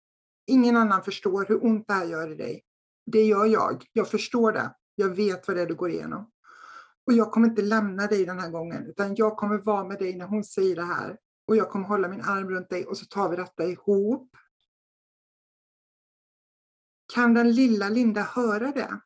Ingen 0.46 0.76
annan 0.76 1.02
förstår 1.02 1.44
hur 1.48 1.64
ont 1.64 1.88
det 1.88 1.94
här 1.94 2.06
gör 2.06 2.32
i 2.32 2.34
dig. 2.34 2.64
Det 3.06 3.22
gör 3.24 3.46
jag. 3.46 3.84
Jag 3.92 4.10
förstår 4.10 4.52
det. 4.52 4.74
Jag 4.94 5.08
vet 5.08 5.48
vad 5.48 5.56
det 5.56 5.62
är 5.62 5.66
du 5.66 5.74
går 5.74 5.90
igenom. 5.90 6.30
Och 7.06 7.12
jag 7.12 7.32
kommer 7.32 7.48
inte 7.48 7.62
lämna 7.62 8.06
dig 8.06 8.24
den 8.24 8.38
här 8.38 8.50
gången, 8.50 8.86
utan 8.86 9.14
jag 9.14 9.36
kommer 9.36 9.58
vara 9.58 9.84
med 9.84 9.98
dig 9.98 10.16
när 10.16 10.26
hon 10.26 10.44
säger 10.44 10.76
det 10.76 10.84
här. 10.84 11.18
Och 11.46 11.56
jag 11.56 11.70
kommer 11.70 11.86
hålla 11.86 12.08
min 12.08 12.20
arm 12.20 12.50
runt 12.50 12.70
dig 12.70 12.86
och 12.86 12.98
så 12.98 13.06
tar 13.06 13.28
vi 13.28 13.36
detta 13.36 13.64
ihop. 13.64 14.36
Kan 17.14 17.34
den 17.34 17.52
lilla 17.52 17.88
Linda 17.88 18.22
höra 18.22 18.72
det? 18.72 19.00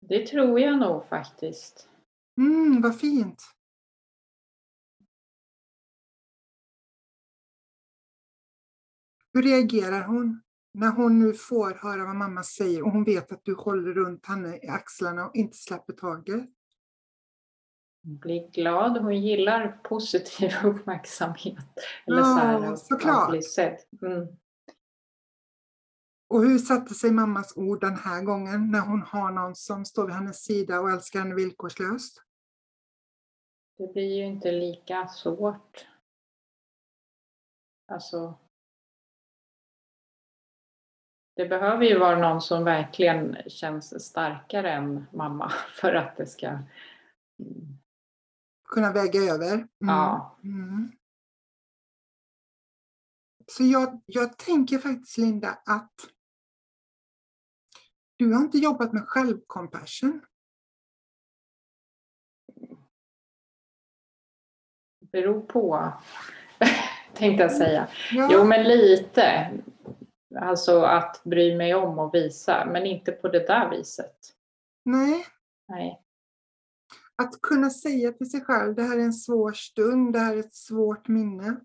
Det 0.00 0.26
tror 0.26 0.60
jag 0.60 0.78
nog 0.78 1.08
faktiskt. 1.08 1.88
Mm, 2.38 2.80
vad 2.82 3.00
fint. 3.00 3.42
Hur 9.32 9.42
reagerar 9.42 10.02
hon 10.02 10.42
när 10.74 10.90
hon 10.90 11.18
nu 11.18 11.34
får 11.34 11.74
höra 11.74 12.04
vad 12.04 12.16
mamma 12.16 12.42
säger 12.42 12.82
och 12.82 12.90
hon 12.90 13.04
vet 13.04 13.32
att 13.32 13.44
du 13.44 13.54
håller 13.54 13.92
runt 13.92 14.26
henne 14.26 14.56
i 14.56 14.68
axlarna 14.68 15.26
och 15.26 15.36
inte 15.36 15.56
släpper 15.56 15.92
taget? 15.92 16.44
Hon 18.02 18.18
blir 18.18 18.50
glad. 18.50 18.98
Hon 18.98 19.22
gillar 19.22 19.80
positiv 19.84 20.52
uppmärksamhet. 20.64 21.66
Eller 22.06 22.18
Ja, 22.18 22.24
så 22.24 22.38
här, 22.38 22.76
såklart. 22.76 23.34
Mm. 24.02 24.26
Och 26.28 26.42
hur 26.42 26.58
satte 26.58 26.94
sig 26.94 27.10
mammas 27.10 27.56
ord 27.56 27.80
den 27.80 27.96
här 27.96 28.22
gången 28.22 28.70
när 28.70 28.80
hon 28.80 29.02
har 29.02 29.32
någon 29.32 29.54
som 29.54 29.84
står 29.84 30.06
vid 30.06 30.14
hennes 30.14 30.44
sida 30.44 30.80
och 30.80 30.90
älskar 30.90 31.20
henne 31.20 31.34
villkorslöst? 31.34 32.22
Det 33.78 33.92
blir 33.92 34.16
ju 34.16 34.24
inte 34.24 34.52
lika 34.52 35.08
svårt. 35.08 35.86
Alltså. 37.86 38.38
Det 41.36 41.48
behöver 41.48 41.84
ju 41.84 41.98
vara 41.98 42.18
någon 42.18 42.40
som 42.40 42.64
verkligen 42.64 43.36
känns 43.46 44.04
starkare 44.04 44.72
än 44.72 45.06
mamma 45.12 45.48
för 45.80 45.94
att 45.94 46.16
det 46.16 46.26
ska... 46.26 46.46
Mm. 46.46 47.78
Kunna 48.64 48.92
väga 48.92 49.20
över? 49.20 49.54
Mm. 49.54 49.68
Ja. 49.78 50.38
Mm. 50.44 50.92
Så 53.46 53.64
jag, 53.64 54.00
jag 54.06 54.38
tänker 54.38 54.78
faktiskt 54.78 55.18
Linda 55.18 55.48
att 55.64 55.94
du 58.16 58.34
har 58.34 58.40
inte 58.40 58.58
jobbat 58.58 58.92
med 58.92 59.08
självcompassion. 59.08 60.22
Beror 65.12 65.40
på, 65.40 65.92
tänkte 67.14 67.42
jag 67.42 67.52
säga. 67.52 67.88
Ja, 68.12 68.28
Jo, 68.32 68.44
men 68.44 68.62
lite. 68.62 69.50
Alltså 70.40 70.82
att 70.82 71.20
bry 71.24 71.56
mig 71.56 71.74
om 71.74 71.98
och 71.98 72.14
visa, 72.14 72.64
men 72.72 72.86
inte 72.86 73.12
på 73.12 73.28
det 73.28 73.46
där 73.46 73.70
viset. 73.70 74.16
Nej, 74.84 75.24
Nej. 75.68 76.02
Att 77.22 77.40
kunna 77.42 77.70
säga 77.70 78.12
till 78.12 78.30
sig 78.30 78.40
själv, 78.40 78.74
det 78.74 78.82
här 78.82 78.98
är 78.98 79.02
en 79.02 79.12
svår 79.12 79.52
stund, 79.52 80.12
det 80.12 80.18
här 80.18 80.34
är 80.34 80.40
ett 80.40 80.54
svårt 80.54 81.08
minne. 81.08 81.56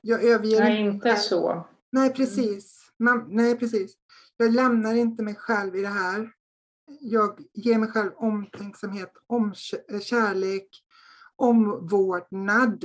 Jag 0.00 0.24
överger 0.24 0.60
Nej, 0.60 0.80
inte 0.80 1.16
så. 1.16 1.66
Nej, 1.92 2.12
precis. 2.12 2.92
Man, 2.98 3.26
nej, 3.30 3.58
precis. 3.58 3.94
Jag 4.36 4.52
lämnar 4.52 4.94
inte 4.94 5.22
mig 5.22 5.34
själv 5.34 5.76
i 5.76 5.82
det 5.82 5.88
här. 5.88 6.30
Jag 7.00 7.40
ger 7.52 7.78
mig 7.78 7.88
själv 7.88 8.12
omtänksamhet, 8.16 9.12
om 9.26 9.54
kärlek, 10.02 10.68
omvårdnad. 11.40 12.84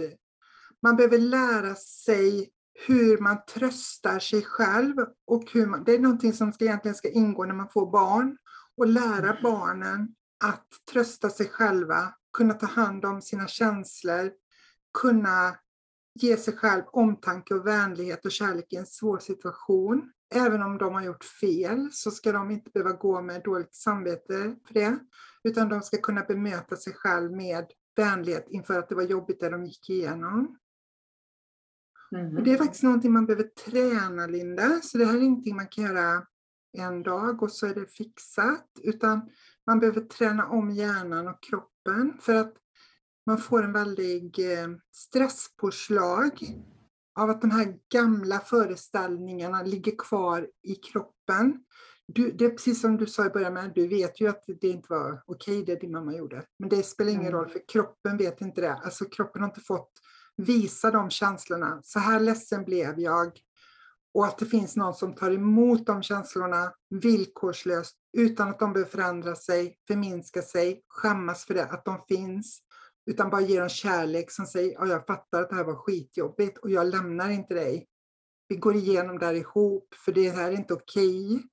Man 0.82 0.96
behöver 0.96 1.18
lära 1.18 1.76
sig 1.76 2.50
hur 2.88 3.18
man 3.18 3.38
tröstar 3.46 4.20
sig 4.20 4.42
själv. 4.42 4.96
Och 5.28 5.52
hur 5.52 5.66
man, 5.66 5.84
det 5.84 5.96
är 5.96 6.00
någonting 6.00 6.34
som 6.34 6.54
ska, 6.54 6.66
egentligen 6.66 6.96
ska 6.96 7.10
ingå 7.10 7.46
när 7.46 7.56
man 7.56 7.70
får 7.70 7.92
barn. 7.92 8.38
Och 8.78 8.88
lära 8.88 9.30
mm. 9.30 9.44
barnen 9.44 10.16
att 10.44 10.68
trösta 10.92 11.30
sig 11.30 11.48
själva, 11.48 12.14
kunna 12.38 12.54
ta 12.54 12.66
hand 12.66 13.06
om 13.06 13.22
sina 13.22 13.48
känslor, 13.48 14.32
kunna 15.02 15.56
ge 16.20 16.38
sig 16.38 16.58
själv 16.58 16.84
omtanke 16.92 17.54
och 17.54 17.68
vänlighet 17.68 18.26
och 18.26 18.32
kärlek 18.32 18.74
i 18.74 18.76
en 18.76 18.86
svår 18.86 19.20
situation. 19.20 20.12
Även 20.34 20.62
om 20.62 20.78
de 20.78 20.94
har 20.94 21.04
gjort 21.04 21.24
fel 21.24 21.90
så 21.92 22.12
ska 22.12 22.32
de 22.32 22.52
inte 22.52 22.72
behöva 22.74 22.92
gå 22.92 23.22
med 23.22 23.44
dåligt 23.44 23.76
samvete 23.76 24.56
för 24.68 24.74
det, 24.74 25.00
utan 25.44 25.70
de 25.70 25.82
ska 25.82 25.98
kunna 25.98 26.22
bemöta 26.22 26.76
sig 26.76 26.94
själv 26.94 27.32
med 27.32 27.66
vänlighet 27.96 28.46
inför 28.50 28.80
att 28.80 28.90
det 28.90 28.96
var 28.96 29.04
jobbigt 29.04 29.40
det 29.40 29.50
de 29.50 29.66
gick 29.66 29.90
igenom. 29.90 30.58
Mm. 32.12 32.44
Det 32.44 32.54
är 32.54 32.58
faktiskt 32.58 32.84
någonting 32.84 33.14
man 33.14 33.26
behöver 33.26 33.44
träna, 33.44 34.28
Linda, 34.28 34.82
så 34.82 34.98
det 34.98 35.06
här 35.06 35.18
är 35.18 35.22
ingenting 35.22 35.56
man 35.56 35.68
kan 35.68 35.84
göra 35.84 36.28
en 36.78 37.04
dag 37.04 37.44
och 37.44 37.52
så 37.52 37.68
är 37.68 37.76
det 37.76 37.92
fixat, 37.92 38.80
utan 38.84 39.30
man 39.66 39.80
behöver 39.80 40.02
träna 40.02 40.48
om 40.48 40.72
hjärnan 40.72 41.28
och 41.28 41.44
kroppen 41.44 42.18
för 42.22 42.36
att 42.36 42.54
man 43.26 43.38
får 43.38 43.64
en 43.64 43.74
väldig 43.74 44.40
eh, 44.40 44.68
stresspåslag 44.92 46.32
av 47.16 47.30
att 47.30 47.42
de 47.42 47.52
här 47.52 47.78
gamla 47.94 48.40
föreställningarna 48.40 49.64
ligger 49.64 49.96
kvar 49.98 50.50
i 50.64 50.76
kroppen. 50.76 51.64
Du, 52.08 52.32
det 52.32 52.46
är 52.46 52.50
precis 52.50 52.82
som 52.82 52.98
du 52.98 53.06
sa 53.06 53.26
i 53.26 53.30
början, 53.30 53.54
med, 53.54 53.72
du 53.76 53.88
vet 53.88 54.22
ju 54.22 54.28
att 54.28 54.44
det 54.62 54.68
inte 54.68 54.88
var 54.90 55.24
okej 55.26 55.64
det 55.66 55.76
din 55.76 55.92
mamma 55.92 56.16
gjorde. 56.16 56.46
Men 56.60 56.70
det 56.70 56.84
spelar 56.84 57.12
ingen 57.12 57.22
mm. 57.22 57.34
roll 57.34 57.50
för 57.50 57.62
kroppen 57.68 58.18
vet 58.18 58.42
inte 58.42 58.62
det. 58.62 58.74
Alltså 58.74 59.06
kroppen 59.06 59.42
har 59.42 59.50
inte 59.50 59.62
fått 59.62 59.92
visa 60.38 60.92
de 60.92 61.10
känslorna. 61.10 61.80
Så 61.84 62.00
här 62.00 62.20
ledsen 62.20 62.64
blev 62.64 63.00
jag. 63.00 63.40
Och 64.14 64.26
att 64.26 64.38
det 64.38 64.46
finns 64.46 64.76
någon 64.76 64.94
som 64.94 65.16
tar 65.16 65.32
emot 65.32 65.86
de 65.86 66.04
känslorna 66.04 66.74
villkorslöst 66.90 67.96
utan 68.18 68.50
att 68.50 68.60
de 68.60 68.74
behöver 68.74 68.92
förändra 68.92 69.36
sig, 69.36 69.78
förminska 69.88 70.42
sig, 70.42 70.82
skämmas 70.88 71.46
för 71.46 71.54
det, 71.54 71.66
att 71.66 71.86
de 71.86 72.06
finns. 72.08 72.60
Utan 73.06 73.30
bara 73.30 73.42
ger 73.42 73.60
dem 73.60 73.70
kärlek 73.70 74.32
som 74.32 74.46
säger, 74.46 74.74
ja, 74.74 74.88
jag 74.88 75.06
fattar 75.06 75.42
att 75.42 75.50
det 75.50 75.56
här 75.56 75.64
var 75.64 75.76
skitjobbigt 75.76 76.58
och 76.58 76.70
jag 76.70 76.88
lämnar 76.88 77.30
inte 77.30 77.54
dig. 77.54 77.88
Vi 78.48 78.56
går 78.56 78.76
igenom 78.76 79.20
det 79.20 79.26
här 79.26 79.34
ihop, 79.34 79.94
för 80.06 80.12
det 80.12 80.30
här 80.30 80.52
är 80.52 80.56
inte 80.56 80.74
okej. 80.74 81.36
Okay. 81.36 81.48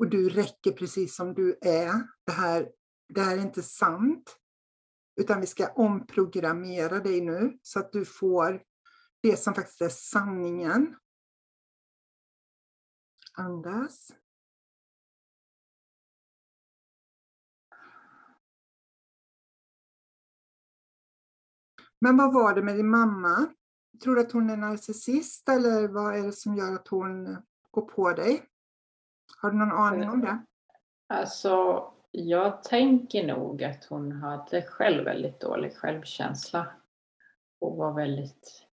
Och 0.00 0.10
du 0.10 0.28
räcker 0.28 0.72
precis 0.72 1.16
som 1.16 1.34
du 1.34 1.58
är. 1.60 2.08
Det 2.24 2.32
här, 2.32 2.72
det 3.08 3.20
här 3.20 3.36
är 3.36 3.40
inte 3.40 3.62
sant. 3.62 4.36
Utan 5.16 5.40
vi 5.40 5.46
ska 5.46 5.72
omprogrammera 5.72 7.00
dig 7.00 7.20
nu 7.20 7.58
så 7.62 7.78
att 7.78 7.92
du 7.92 8.04
får 8.04 8.62
det 9.20 9.36
som 9.36 9.54
faktiskt 9.54 9.80
är 9.80 9.88
sanningen. 9.88 10.96
Andas. 13.32 14.12
Men 21.98 22.16
vad 22.16 22.34
var 22.34 22.54
det 22.54 22.62
med 22.62 22.76
din 22.76 22.90
mamma? 22.90 23.54
Tror 24.02 24.14
du 24.14 24.20
att 24.20 24.32
hon 24.32 24.50
är 24.50 24.56
narcissist 24.56 25.48
eller 25.48 25.88
vad 25.88 26.16
är 26.16 26.22
det 26.22 26.32
som 26.32 26.56
gör 26.56 26.74
att 26.74 26.88
hon 26.88 27.36
går 27.70 27.82
på 27.82 28.12
dig? 28.12 28.49
Har 29.42 29.50
du 29.50 29.56
någon 29.56 29.72
aning 29.72 30.08
om 30.08 30.20
det? 30.20 30.38
Alltså, 31.08 31.84
jag 32.10 32.62
tänker 32.62 33.26
nog 33.26 33.64
att 33.64 33.84
hon 33.84 34.12
hade 34.12 34.62
själv 34.62 35.04
väldigt 35.04 35.40
dålig 35.40 35.76
självkänsla 35.76 36.66
och 37.60 37.76
var 37.76 37.92
väldigt 37.92 38.66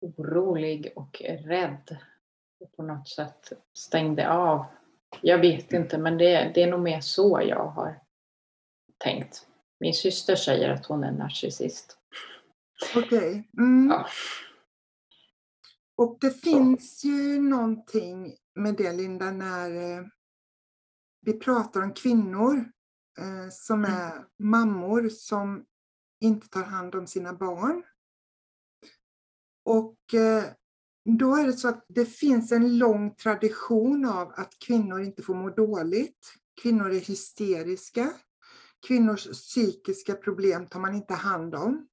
orolig 0.00 0.92
och 0.96 1.22
rädd 1.24 1.96
och 2.60 2.76
på 2.76 2.82
något 2.82 3.08
sätt 3.08 3.52
stängde 3.72 4.30
av. 4.30 4.64
Jag 5.22 5.38
vet 5.38 5.72
inte, 5.72 5.98
men 5.98 6.18
det, 6.18 6.52
det 6.54 6.62
är 6.62 6.70
nog 6.70 6.80
mer 6.80 7.00
så 7.00 7.40
jag 7.44 7.66
har 7.66 8.00
tänkt. 8.98 9.46
Min 9.80 9.94
syster 9.94 10.36
säger 10.36 10.70
att 10.70 10.86
hon 10.86 11.04
är 11.04 11.12
narcissist. 11.12 11.98
Okej. 12.96 13.18
Okay. 13.18 13.42
Mm. 13.58 13.90
Ja. 13.90 14.06
Och 15.96 16.18
det 16.20 16.30
finns 16.30 17.04
ju 17.04 17.40
någonting 17.40 18.36
med 18.54 18.76
det 18.76 18.92
Linda 18.92 19.30
när 19.30 19.70
eh, 19.70 20.04
vi 21.20 21.32
pratar 21.32 21.82
om 21.82 21.94
kvinnor 21.94 22.70
eh, 23.18 23.48
som 23.50 23.84
mm. 23.84 23.96
är 23.96 24.12
mm. 24.12 24.24
mammor 24.38 25.08
som 25.08 25.64
inte 26.20 26.48
tar 26.48 26.62
hand 26.62 26.94
om 26.94 27.06
sina 27.06 27.32
barn. 27.32 27.82
Och 29.64 30.14
eh, 30.14 30.44
då 31.18 31.36
är 31.36 31.46
det 31.46 31.52
så 31.52 31.68
att 31.68 31.84
det 31.88 32.06
finns 32.06 32.52
en 32.52 32.78
lång 32.78 33.14
tradition 33.14 34.04
av 34.04 34.32
att 34.36 34.58
kvinnor 34.66 35.00
inte 35.00 35.22
får 35.22 35.34
må 35.34 35.50
dåligt. 35.50 36.34
Kvinnor 36.62 36.90
är 36.90 37.00
hysteriska. 37.00 38.12
Kvinnors 38.86 39.26
psykiska 39.26 40.14
problem 40.14 40.66
tar 40.66 40.80
man 40.80 40.94
inte 40.94 41.14
hand 41.14 41.54
om 41.54 41.88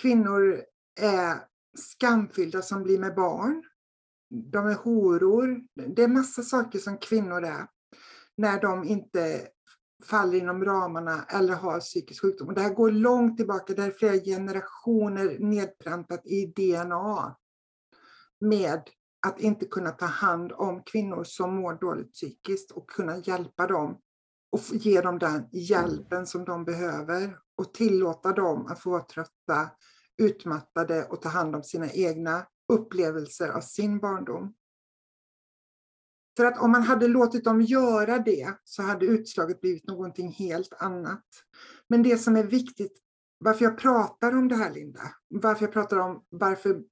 kvinnor 0.00 0.62
är 1.00 1.40
skamfyllda 1.76 2.62
som 2.62 2.82
blir 2.82 2.98
med 2.98 3.14
barn. 3.14 3.62
De 4.30 4.66
är 4.66 4.74
horor. 4.74 5.60
Det 5.96 6.02
är 6.02 6.08
massa 6.08 6.42
saker 6.42 6.78
som 6.78 6.98
kvinnor 6.98 7.44
är 7.44 7.66
när 8.36 8.60
de 8.60 8.84
inte 8.84 9.48
faller 10.04 10.38
inom 10.38 10.64
ramarna 10.64 11.24
eller 11.28 11.54
har 11.54 11.80
psykisk 11.80 12.22
sjukdom. 12.22 12.48
Och 12.48 12.54
det 12.54 12.60
här 12.60 12.74
går 12.74 12.90
långt 12.90 13.36
tillbaka, 13.36 13.74
det 13.74 13.82
är 13.82 13.90
flera 13.90 14.18
generationer 14.18 15.38
nedpräntat 15.38 16.26
i 16.26 16.46
DNA 16.46 17.36
med 18.40 18.82
att 19.26 19.40
inte 19.40 19.66
kunna 19.66 19.90
ta 19.90 20.06
hand 20.06 20.52
om 20.52 20.82
kvinnor 20.82 21.24
som 21.24 21.56
mår 21.56 21.74
dåligt 21.74 22.12
psykiskt 22.12 22.70
och 22.70 22.90
kunna 22.90 23.18
hjälpa 23.18 23.66
dem 23.66 23.98
och 24.52 24.60
ge 24.72 25.00
dem 25.00 25.18
den 25.18 25.48
hjälpen 25.52 26.26
som 26.26 26.44
de 26.44 26.64
behöver 26.64 27.38
och 27.56 27.74
tillåta 27.74 28.32
dem 28.32 28.66
att 28.66 28.80
få 28.80 28.90
vara 28.90 29.02
trötta, 29.02 29.70
utmattade 30.18 31.04
och 31.04 31.22
ta 31.22 31.28
hand 31.28 31.56
om 31.56 31.62
sina 31.62 31.90
egna 31.92 32.46
upplevelser 32.68 33.48
av 33.48 33.60
sin 33.60 33.98
barndom. 33.98 34.54
För 36.36 36.44
att 36.44 36.58
om 36.58 36.70
man 36.70 36.82
hade 36.82 37.08
låtit 37.08 37.44
dem 37.44 37.60
göra 37.60 38.18
det 38.18 38.54
så 38.64 38.82
hade 38.82 39.06
utslaget 39.06 39.60
blivit 39.60 39.86
någonting 39.86 40.32
helt 40.32 40.72
annat. 40.78 41.24
Men 41.88 42.02
det 42.02 42.18
som 42.18 42.36
är 42.36 42.44
viktigt, 42.44 42.98
varför 43.38 43.64
jag 43.64 43.78
pratar 43.78 44.32
om 44.32 44.48
det 44.48 44.56
här 44.56 44.72
Linda, 44.72 45.02
varför 45.28 45.64
jag 45.64 45.72
pratar 45.72 45.96
om 45.96 46.24
varför 46.28 46.82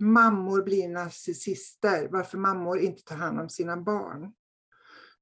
mammor 0.00 0.62
blir 0.62 0.88
narcissister, 0.88 2.08
varför 2.10 2.38
mammor 2.38 2.78
inte 2.78 3.02
tar 3.02 3.16
hand 3.16 3.40
om 3.40 3.48
sina 3.48 3.76
barn, 3.76 4.32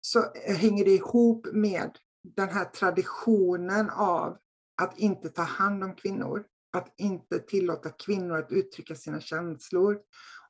så 0.01 0.25
hänger 0.47 0.85
det 0.85 0.91
ihop 0.91 1.47
med 1.53 1.99
den 2.23 2.49
här 2.49 2.65
traditionen 2.65 3.91
av 3.91 4.39
att 4.83 4.99
inte 4.99 5.29
ta 5.29 5.43
hand 5.43 5.85
om 5.85 5.95
kvinnor, 5.95 6.45
att 6.73 6.95
inte 6.97 7.39
tillåta 7.39 7.91
kvinnor 7.91 8.39
att 8.39 8.53
uttrycka 8.53 8.95
sina 8.95 9.21
känslor 9.21 10.01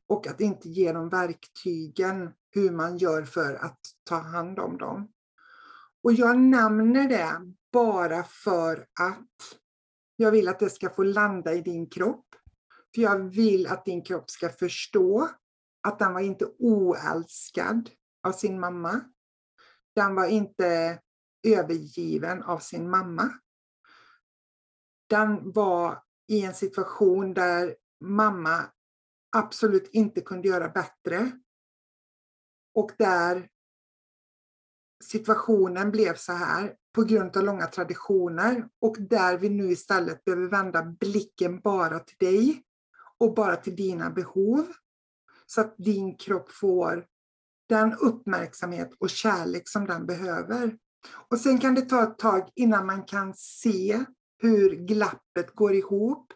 och 0.07 0.27
att 0.27 0.41
inte 0.41 0.69
ge 0.69 0.93
dem 0.93 1.09
verktygen 1.09 2.31
hur 2.51 2.71
man 2.71 2.99
gör 2.99 3.23
för 3.23 3.55
att 3.55 3.81
ta 4.05 4.17
hand 4.17 4.59
om 4.59 4.79
dem. 4.79 5.13
Och 6.03 6.13
jag 6.13 6.39
nämner 6.39 7.09
det 7.09 7.55
bara 7.73 8.23
för 8.23 8.87
att 9.01 9.59
jag 10.17 10.31
vill 10.31 10.49
att 10.49 10.59
det 10.59 10.71
ska 10.71 10.91
få 10.91 11.03
landa 11.03 11.55
i 11.55 11.61
din 11.61 11.87
kropp. 11.87 12.27
För 12.95 13.03
jag 13.03 13.19
vill 13.19 13.67
att 13.67 13.85
din 13.85 14.05
kropp 14.05 14.31
ska 14.31 14.49
förstå 14.49 15.29
att 15.83 15.99
den 15.99 16.13
var 16.13 16.21
inte 16.21 16.47
oälskad 16.59 17.91
av 18.23 18.33
sin 18.33 18.61
mamma. 18.61 19.01
Den 19.95 20.15
var 20.15 20.27
inte 20.27 20.99
övergiven 21.43 22.43
av 22.43 22.59
sin 22.59 22.91
mamma. 22.91 23.31
Den 25.07 25.53
var 25.53 26.03
i 26.31 26.43
en 26.43 26.55
situation 26.55 27.35
där 27.35 27.77
mamma 28.01 28.65
absolut 29.37 29.91
inte 29.93 30.21
kunde 30.21 30.49
göra 30.49 30.69
bättre. 30.69 31.31
Och 32.75 32.91
där 32.99 33.49
situationen 35.05 35.91
blev 35.91 36.15
så 36.15 36.33
här 36.33 36.77
på 36.95 37.05
grund 37.05 37.37
av 37.37 37.43
långa 37.43 37.67
traditioner 37.67 38.69
och 38.81 38.97
där 38.99 39.39
vi 39.39 39.49
nu 39.49 39.71
istället 39.71 40.25
behöver 40.25 40.49
vända 40.49 40.85
blicken 40.85 41.61
bara 41.61 41.99
till 41.99 42.17
dig 42.19 42.63
och 43.19 43.35
bara 43.35 43.57
till 43.57 43.77
dina 43.77 44.11
behov. 44.11 44.73
Så 45.47 45.61
att 45.61 45.75
din 45.79 46.17
kropp 46.17 46.51
får 46.51 47.07
den 47.69 47.95
uppmärksamhet 47.95 48.91
och 48.99 49.11
kärlek 49.11 49.69
som 49.69 49.87
den 49.87 50.07
behöver. 50.07 50.79
Och 51.29 51.39
sen 51.39 51.59
kan 51.59 51.75
det 51.75 51.83
ta 51.83 52.03
ett 52.03 52.19
tag 52.19 52.51
innan 52.55 52.87
man 52.87 53.05
kan 53.05 53.35
se 53.35 54.05
hur 54.41 54.75
glappet 54.75 55.55
går 55.55 55.75
ihop 55.75 56.33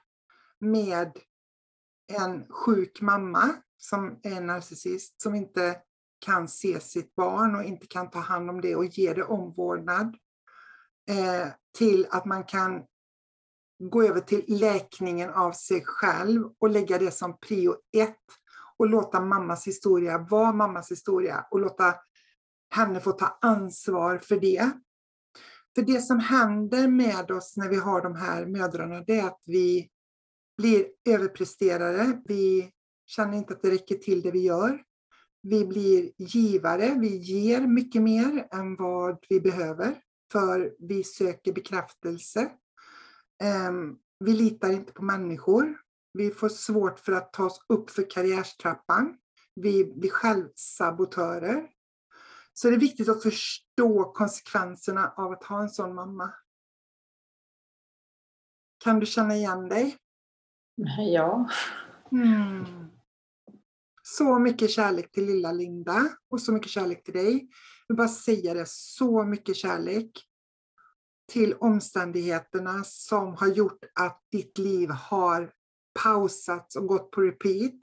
med 0.61 1.19
en 2.13 2.47
sjuk 2.51 3.01
mamma 3.01 3.55
som 3.77 4.21
är 4.23 4.41
narcissist, 4.41 5.23
som 5.23 5.35
inte 5.35 5.77
kan 6.19 6.49
se 6.49 6.81
sitt 6.81 7.15
barn 7.15 7.57
och 7.57 7.65
inte 7.65 7.87
kan 7.87 8.11
ta 8.11 8.19
hand 8.19 8.51
om 8.51 8.61
det 8.61 8.77
och 8.77 8.85
ge 8.85 9.15
det 9.15 9.25
omvårdnad. 9.25 10.17
Eh, 11.11 11.49
till 11.79 12.07
att 12.11 12.25
man 12.25 12.45
kan 12.45 12.83
gå 13.79 14.03
över 14.03 14.21
till 14.21 14.45
läkningen 14.49 15.31
av 15.31 15.53
sig 15.53 15.85
själv 15.85 16.45
och 16.59 16.71
lägga 16.71 16.99
det 16.99 17.11
som 17.11 17.39
prio 17.39 17.77
ett 17.97 18.25
och 18.77 18.89
låta 18.89 19.21
mammas 19.21 19.67
historia 19.67 20.19
vara 20.19 20.53
mammas 20.53 20.91
historia 20.91 21.47
och 21.51 21.61
låta 21.61 21.95
henne 22.71 23.01
få 23.01 23.13
ta 23.13 23.39
ansvar 23.41 24.19
för 24.19 24.41
det. 24.41 24.71
För 25.75 25.83
det 25.83 26.01
som 26.01 26.21
händer 26.21 26.89
med 26.89 27.31
oss 27.31 27.57
när 27.57 27.69
vi 27.69 27.77
har 27.77 28.03
de 28.03 28.15
här 28.15 28.47
mödrarna, 28.47 29.01
det 29.07 29.19
är 29.19 29.27
att 29.27 29.43
vi 29.47 29.91
blir 30.57 30.87
överpresterare. 31.09 32.23
Vi 32.25 32.71
känner 33.07 33.37
inte 33.39 33.55
att 33.55 33.63
det 33.63 33.71
räcker 33.71 33.95
till 33.95 34.23
det 34.23 34.31
vi 34.31 34.41
gör. 34.41 34.83
Vi 35.43 35.65
blir 35.65 36.13
givare, 36.19 36.97
vi 37.01 37.17
ger 37.17 37.61
mycket 37.61 38.03
mer 38.03 38.49
än 38.51 38.77
vad 38.77 39.19
vi 39.29 39.41
behöver 39.41 40.01
för 40.33 40.75
vi 40.79 41.05
söker 41.05 41.53
bekräftelse. 41.53 42.51
Ehm, 43.43 43.97
vi 44.21 44.33
litar 44.33 44.71
inte 44.73 44.93
på 44.93 45.05
människor. 45.05 45.77
Vi 46.13 46.31
får 46.31 46.49
svårt 46.49 46.99
för 46.99 47.13
att 47.13 47.33
ta 47.33 47.45
oss 47.45 47.61
upp 47.69 47.91
för 47.91 48.11
karriärstrappan. 48.11 49.17
Vi 49.55 49.85
blir 49.85 50.11
självsabotörer. 50.11 51.69
Så 52.57 52.71
det 52.71 52.77
är 52.77 52.81
viktigt 52.81 53.09
att 53.09 53.23
förstå 53.23 54.13
konsekvenserna 54.13 55.13
av 55.17 55.33
att 55.33 55.45
ha 55.45 55.63
en 55.63 55.69
sån 55.69 55.95
mamma. 55.95 56.35
Kan 58.85 59.01
du 59.01 59.07
känna 59.07 59.37
igen 59.37 59.69
dig? 59.69 59.97
Ja. 60.99 61.51
Mm. 62.13 62.65
Så 64.03 64.39
mycket 64.39 64.71
kärlek 64.71 65.13
till 65.13 65.27
lilla 65.27 65.53
Linda 65.53 66.09
och 66.31 66.41
så 66.41 66.53
mycket 66.53 66.71
kärlek 66.71 67.05
till 67.05 67.15
dig. 67.15 67.33
Jag 67.33 67.95
vill 67.95 67.97
bara 67.97 68.09
säga 68.09 68.55
det, 68.55 68.69
så 68.69 69.25
mycket 69.25 69.57
kärlek 69.57 70.11
till 71.33 71.55
omständigheterna 71.55 72.85
som 72.85 73.35
har 73.35 73.47
gjort 73.49 73.85
att 73.95 74.23
ditt 74.33 74.59
liv 74.59 74.91
har 74.91 75.53
pausats 76.03 76.77
och 76.77 76.87
gått 76.87 77.11
på 77.11 77.21
repeat. 77.21 77.81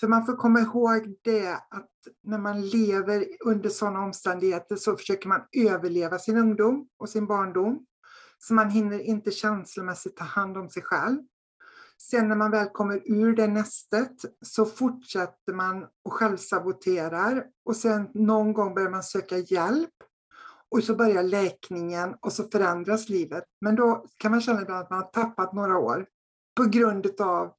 För 0.00 0.08
man 0.08 0.26
får 0.26 0.36
komma 0.36 0.60
ihåg 0.60 1.16
det 1.22 1.52
att 1.52 1.90
när 2.22 2.38
man 2.38 2.62
lever 2.62 3.26
under 3.44 3.68
sådana 3.70 4.04
omständigheter 4.04 4.76
så 4.76 4.96
försöker 4.96 5.28
man 5.28 5.42
överleva 5.52 6.18
sin 6.18 6.36
ungdom 6.36 6.88
och 6.98 7.08
sin 7.08 7.26
barndom. 7.26 7.86
Så 8.38 8.54
man 8.54 8.70
hinner 8.70 8.98
inte 8.98 9.30
känslomässigt 9.30 10.16
ta 10.16 10.24
hand 10.24 10.56
om 10.56 10.70
sig 10.70 10.82
själv. 10.82 11.18
Sen 12.02 12.28
när 12.28 12.36
man 12.36 12.50
väl 12.50 12.68
kommer 12.68 13.02
ur 13.04 13.36
det 13.36 13.46
nästet 13.46 14.16
så 14.42 14.66
fortsätter 14.66 15.52
man 15.52 15.86
och 16.04 16.12
självsaboterar 16.12 17.44
och 17.64 17.76
sen 17.76 18.08
någon 18.14 18.52
gång 18.52 18.74
börjar 18.74 18.90
man 18.90 19.02
söka 19.02 19.38
hjälp 19.38 19.94
och 20.70 20.84
så 20.84 20.94
börjar 20.94 21.22
läkningen 21.22 22.16
och 22.20 22.32
så 22.32 22.44
förändras 22.44 23.08
livet. 23.08 23.44
Men 23.60 23.76
då 23.76 24.06
kan 24.16 24.30
man 24.30 24.40
känna 24.40 24.62
ibland 24.62 24.82
att 24.82 24.90
man 24.90 24.98
har 24.98 25.10
tappat 25.10 25.52
några 25.52 25.78
år 25.78 26.06
på 26.56 26.64
grund 26.64 27.20
av 27.20 27.52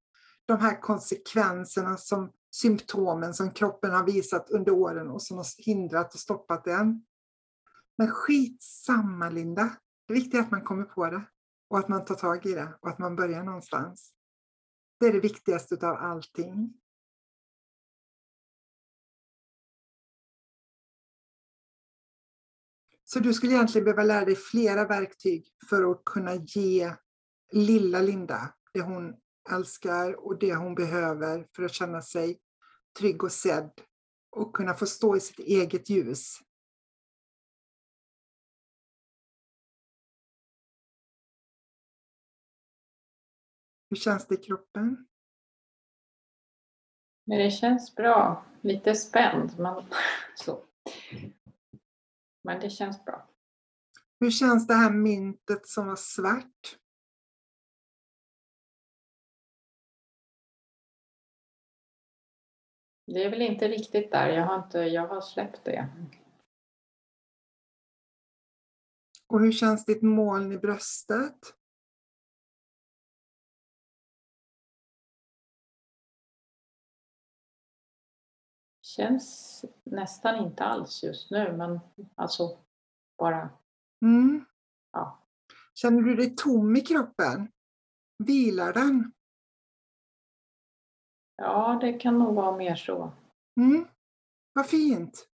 de 0.47 0.59
här 0.59 0.81
konsekvenserna 0.81 1.97
som 1.97 2.31
symptomen 2.51 3.33
som 3.33 3.51
kroppen 3.51 3.91
har 3.91 4.03
visat 4.03 4.49
under 4.49 4.71
åren 4.71 5.09
och 5.09 5.21
som 5.21 5.37
har 5.37 5.45
hindrat 5.65 6.13
och 6.13 6.19
stoppat 6.19 6.63
den. 6.63 7.05
Men 7.97 8.11
skitsamma 8.11 9.29
Linda. 9.29 9.77
Det 10.07 10.13
viktiga 10.13 10.39
är 10.39 10.43
att 10.43 10.51
man 10.51 10.63
kommer 10.63 10.83
på 10.83 11.05
det 11.05 11.21
och 11.67 11.79
att 11.79 11.87
man 11.87 12.05
tar 12.05 12.15
tag 12.15 12.45
i 12.45 12.53
det 12.53 12.77
och 12.81 12.89
att 12.89 12.99
man 12.99 13.15
börjar 13.15 13.43
någonstans. 13.43 14.13
Det 14.99 15.05
är 15.05 15.13
det 15.13 15.19
viktigaste 15.19 15.87
av 15.87 15.95
allting. 15.95 16.73
Så 23.03 23.19
du 23.19 23.33
skulle 23.33 23.53
egentligen 23.53 23.85
behöva 23.85 24.03
lära 24.03 24.25
dig 24.25 24.35
flera 24.35 24.87
verktyg 24.87 25.47
för 25.69 25.91
att 25.91 26.05
kunna 26.05 26.35
ge 26.35 26.95
lilla 27.51 28.01
Linda 28.01 28.53
det 28.73 28.81
hon 28.81 29.15
älskar 29.49 30.13
och 30.13 30.39
det 30.39 30.55
hon 30.55 30.75
behöver 30.75 31.47
för 31.55 31.63
att 31.63 31.73
känna 31.73 32.01
sig 32.01 32.39
trygg 32.99 33.23
och 33.23 33.31
sedd 33.31 33.71
och 34.29 34.55
kunna 34.55 34.73
få 34.73 34.85
stå 34.85 35.17
i 35.17 35.19
sitt 35.19 35.39
eget 35.39 35.89
ljus. 35.89 36.39
Hur 43.89 43.97
känns 43.97 44.27
det 44.27 44.35
i 44.35 44.37
kroppen? 44.37 45.07
Men 47.23 47.37
det 47.37 47.51
känns 47.51 47.95
bra. 47.95 48.45
Lite 48.61 48.95
spänd, 48.95 49.59
men 49.59 49.83
så. 50.35 50.63
Men 52.43 52.59
det 52.59 52.69
känns 52.69 53.05
bra. 53.05 53.29
Hur 54.19 54.31
känns 54.31 54.67
det 54.67 54.73
här 54.73 54.91
myntet 54.91 55.67
som 55.67 55.87
var 55.87 55.95
svart? 55.95 56.77
Det 63.07 63.23
är 63.23 63.29
väl 63.29 63.41
inte 63.41 63.67
riktigt 63.67 64.11
där. 64.11 64.29
Jag 64.29 64.45
har, 64.45 64.63
inte, 64.63 64.79
jag 64.79 65.07
har 65.07 65.21
släppt 65.21 65.65
det. 65.65 65.89
Och 69.27 69.39
hur 69.39 69.51
känns 69.51 69.85
ditt 69.85 70.01
moln 70.01 70.51
i 70.51 70.57
bröstet? 70.57 71.55
Känns 78.81 79.65
nästan 79.83 80.45
inte 80.45 80.63
alls 80.63 81.03
just 81.03 81.31
nu, 81.31 81.57
men 81.57 81.79
alltså 82.15 82.57
bara... 83.17 83.49
Mm. 84.01 84.45
Ja. 84.91 85.27
Känner 85.73 86.01
du 86.01 86.15
dig 86.15 86.35
tom 86.35 86.75
i 86.75 86.81
kroppen? 86.81 87.51
Vilar 88.23 88.73
den? 88.73 89.11
Ja, 91.37 91.77
det 91.81 91.93
kan 91.93 92.19
nog 92.19 92.35
vara 92.35 92.57
mer 92.57 92.75
så. 92.75 93.11
Mm. 93.57 93.87
Vad 94.53 94.67
fint. 94.67 95.27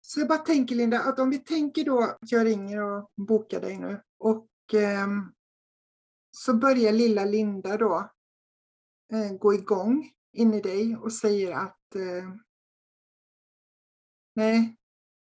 Så 0.00 0.20
jag 0.20 0.28
bara 0.28 0.38
tänker 0.38 0.74
Linda, 0.74 1.00
att 1.00 1.18
om 1.18 1.30
vi 1.30 1.38
tänker 1.38 1.84
då 1.84 2.02
att 2.02 2.32
jag 2.32 2.46
ringer 2.46 2.82
och 2.82 3.12
bokar 3.16 3.60
dig 3.60 3.78
nu 3.78 4.02
och 4.18 4.74
eh, 4.74 5.08
så 6.30 6.54
börjar 6.54 6.92
lilla 6.92 7.24
Linda 7.24 7.76
då 7.76 8.10
eh, 9.12 9.36
gå 9.38 9.54
igång 9.54 10.12
in 10.32 10.54
i 10.54 10.60
dig 10.60 10.96
och 10.96 11.12
säger 11.12 11.52
att 11.52 11.94
eh, 11.94 12.34
nej, 14.34 14.76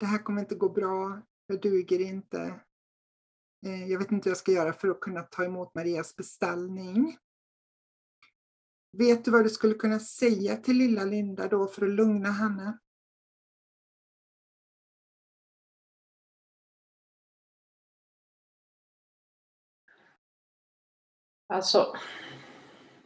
det 0.00 0.06
här 0.06 0.18
kommer 0.18 0.40
inte 0.40 0.54
gå 0.54 0.68
bra, 0.68 1.22
jag 1.46 1.60
duger 1.60 2.00
inte. 2.00 2.60
Eh, 3.66 3.84
jag 3.90 3.98
vet 3.98 4.12
inte 4.12 4.28
hur 4.28 4.30
jag 4.30 4.38
ska 4.38 4.52
göra 4.52 4.72
för 4.72 4.88
att 4.88 5.00
kunna 5.00 5.22
ta 5.22 5.44
emot 5.44 5.74
Marias 5.74 6.16
beställning. 6.16 7.18
Vet 8.98 9.24
du 9.24 9.30
vad 9.30 9.44
du 9.44 9.50
skulle 9.50 9.74
kunna 9.74 9.98
säga 9.98 10.56
till 10.56 10.76
lilla 10.76 11.04
Linda 11.04 11.48
då 11.48 11.66
för 11.66 11.84
att 11.84 11.90
lugna 11.90 12.30
henne? 12.30 12.78
Alltså, 21.46 21.96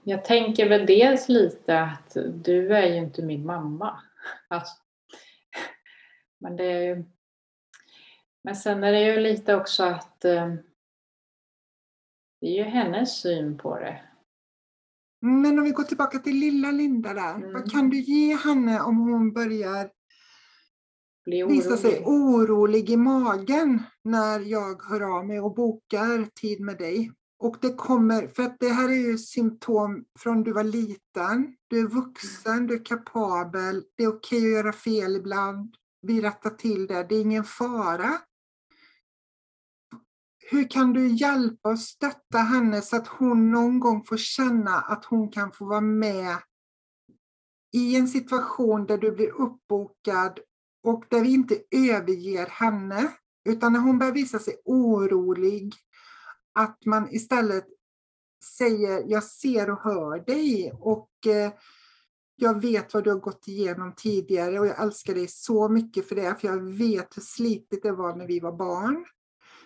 jag 0.03 0.25
tänker 0.25 0.69
väl 0.69 0.87
dels 0.87 1.29
lite 1.29 1.81
att 1.81 2.17
du 2.35 2.77
är 2.77 2.87
ju 2.87 2.97
inte 2.97 3.23
min 3.23 3.47
mamma. 3.47 4.03
Alltså, 4.49 4.77
men 6.39 6.57
det 6.57 6.65
är 6.65 6.83
ju... 6.83 7.05
Men 8.43 8.57
sen 8.57 8.85
är 8.85 8.93
det 8.93 9.05
ju 9.05 9.21
lite 9.21 9.55
också 9.55 9.85
att 9.85 10.25
eh, 10.25 10.55
det 12.41 12.47
är 12.47 12.55
ju 12.55 12.63
hennes 12.63 13.21
syn 13.21 13.59
på 13.59 13.79
det. 13.79 14.10
Men 15.21 15.59
om 15.59 15.65
vi 15.65 15.71
går 15.71 15.85
tillbaka 15.85 16.19
till 16.19 16.37
lilla 16.37 16.71
Linda 16.71 17.15
där. 17.15 17.35
Mm. 17.35 17.53
Vad 17.53 17.71
kan 17.71 17.91
du 17.91 18.01
ge 18.01 18.37
henne 18.37 18.81
om 18.81 18.97
hon 18.97 19.33
börjar 19.33 19.91
visa 21.49 21.77
sig 21.77 22.03
orolig 22.07 22.91
i 22.91 22.97
magen 22.97 23.83
när 24.05 24.41
jag 24.41 24.83
hör 24.83 25.17
av 25.17 25.27
mig 25.27 25.41
och 25.41 25.55
bokar 25.55 26.29
tid 26.41 26.61
med 26.61 26.79
dig? 26.79 27.13
Och 27.43 27.57
det 27.61 27.75
kommer, 27.75 28.27
för 28.27 28.43
att 28.43 28.57
det 28.61 28.69
här 28.69 28.89
är 28.89 29.09
ju 29.09 29.19
symptom 29.19 30.05
från 30.19 30.43
du 30.43 30.53
var 30.53 30.65
liten, 30.65 31.57
du 31.69 31.79
är 31.79 31.87
vuxen, 31.87 32.67
du 32.67 32.75
är 32.75 32.85
kapabel, 32.85 33.83
det 33.97 34.05
är 34.05 34.09
okej 34.09 34.39
att 34.39 34.53
göra 34.53 34.73
fel 34.73 35.17
ibland, 35.17 35.75
vi 36.03 36.21
rättar 36.21 36.51
till 36.51 36.87
det, 36.87 37.07
det 37.09 37.15
är 37.15 37.21
ingen 37.21 37.45
fara. 37.45 38.19
Hur 40.51 40.71
kan 40.71 40.93
du 40.93 41.09
hjälpa 41.09 41.71
och 41.71 41.79
stötta 41.79 42.39
henne 42.39 42.83
så 42.83 42.97
att 42.97 43.07
hon 43.07 43.51
någon 43.51 43.81
gång 43.81 44.05
får 44.05 44.17
känna 44.17 44.81
att 44.81 45.05
hon 45.05 45.31
kan 45.31 45.53
få 45.53 45.65
vara 45.65 45.81
med 45.81 46.37
i 47.73 47.97
en 47.97 48.09
situation 48.09 48.87
där 48.87 48.99
du 48.99 49.13
blir 49.13 49.31
uppbokad 49.31 50.41
Och 50.83 51.05
där 51.09 51.21
vi 51.21 51.33
inte 51.33 51.63
överger 51.71 52.47
henne, 52.47 53.13
utan 53.49 53.73
när 53.73 53.81
hon 53.81 53.99
börjar 53.99 54.13
visa 54.13 54.39
sig 54.39 54.55
orolig, 54.65 55.75
att 56.55 56.87
man 56.87 57.09
istället 57.11 57.67
säger 58.59 59.05
jag 59.07 59.25
ser 59.25 59.71
och 59.71 59.81
hör 59.81 60.25
dig 60.27 60.73
och 60.81 61.11
eh, 61.27 61.53
jag 62.37 62.61
vet 62.61 62.95
vad 62.95 63.05
du 63.05 63.11
har 63.11 63.21
gått 63.21 63.49
igenom 63.49 63.95
tidigare 63.97 64.61
och 64.61 64.67
jag 64.67 64.83
älskar 64.83 65.15
dig 65.15 65.29
så 65.29 65.69
mycket 65.69 66.09
för 66.09 66.17
det, 66.17 66.41
för 66.41 66.49
jag 66.49 66.61
vet 66.61 67.17
hur 67.17 67.23
slitigt 67.23 67.83
det 67.83 67.93
var 67.93 68.17
när 68.17 68.27
vi 68.27 68.41
var 68.41 68.53
barn. 68.53 69.07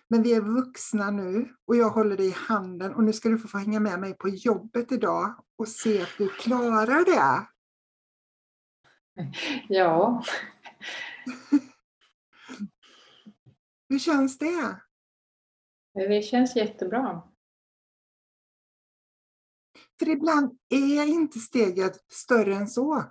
Men 0.08 0.22
vi 0.22 0.34
är 0.34 0.40
vuxna 0.40 1.10
nu 1.10 1.54
och 1.66 1.76
jag 1.76 1.90
håller 1.90 2.16
dig 2.16 2.26
i 2.26 2.34
handen 2.36 2.94
och 2.94 3.04
nu 3.04 3.12
ska 3.12 3.28
du 3.28 3.38
få 3.38 3.58
hänga 3.58 3.80
med 3.80 4.00
mig 4.00 4.14
på 4.14 4.28
jobbet 4.28 4.92
idag 4.92 5.44
och 5.56 5.68
se 5.68 6.02
att 6.02 6.14
du 6.18 6.28
klarar 6.28 7.04
det. 7.04 7.46
Ja. 9.68 10.24
Hur 13.88 13.98
känns 13.98 14.38
det? 14.38 14.80
Det 15.94 16.22
känns 16.22 16.56
jättebra. 16.56 17.22
För 19.98 20.08
ibland 20.08 20.58
är 20.68 21.06
inte 21.06 21.38
steget 21.38 22.12
större 22.12 22.54
än 22.54 22.68
så. 22.68 23.04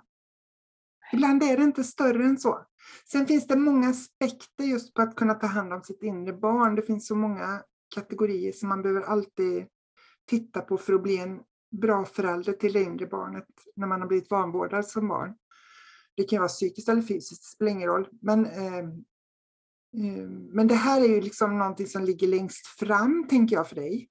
Ibland 1.12 1.42
är 1.42 1.56
det 1.56 1.62
inte 1.62 1.84
större 1.84 2.24
än 2.24 2.38
så. 2.38 2.66
Sen 3.04 3.26
finns 3.26 3.46
det 3.46 3.56
många 3.56 3.88
aspekter 3.88 4.64
just 4.64 4.94
på 4.94 5.02
att 5.02 5.16
kunna 5.16 5.34
ta 5.34 5.46
hand 5.46 5.72
om 5.72 5.82
sitt 5.82 6.02
inre 6.02 6.32
barn. 6.32 6.74
Det 6.74 6.82
finns 6.82 7.06
så 7.06 7.16
många 7.16 7.62
kategorier 7.94 8.52
som 8.52 8.68
man 8.68 8.82
behöver 8.82 9.02
alltid 9.02 9.66
titta 10.26 10.60
på 10.60 10.78
för 10.78 10.92
att 10.92 11.02
bli 11.02 11.18
en 11.18 11.40
bra 11.80 12.04
förälder 12.04 12.52
till 12.52 12.72
det 12.72 12.82
inre 12.82 13.06
barnet 13.06 13.46
när 13.76 13.86
man 13.86 14.00
har 14.00 14.08
blivit 14.08 14.30
vanvårdad 14.30 14.86
som 14.86 15.08
barn. 15.08 15.34
Det 16.16 16.24
kan 16.24 16.38
vara 16.38 16.48
psykiskt 16.48 16.88
eller 16.88 17.02
fysiskt, 17.02 17.42
det 17.42 17.54
spelar 17.54 17.72
ingen 17.72 17.88
roll. 17.88 18.08
Men, 18.20 18.46
eh, 18.46 18.78
eh, 18.78 20.28
men 20.28 20.68
det 20.68 20.74
här 20.74 21.00
är 21.00 21.08
ju 21.08 21.20
liksom 21.20 21.58
någonting 21.58 21.86
som 21.86 22.04
ligger 22.04 22.28
längst 22.28 22.66
fram, 22.66 23.26
tänker 23.28 23.56
jag 23.56 23.68
för 23.68 23.76
dig. 23.76 24.08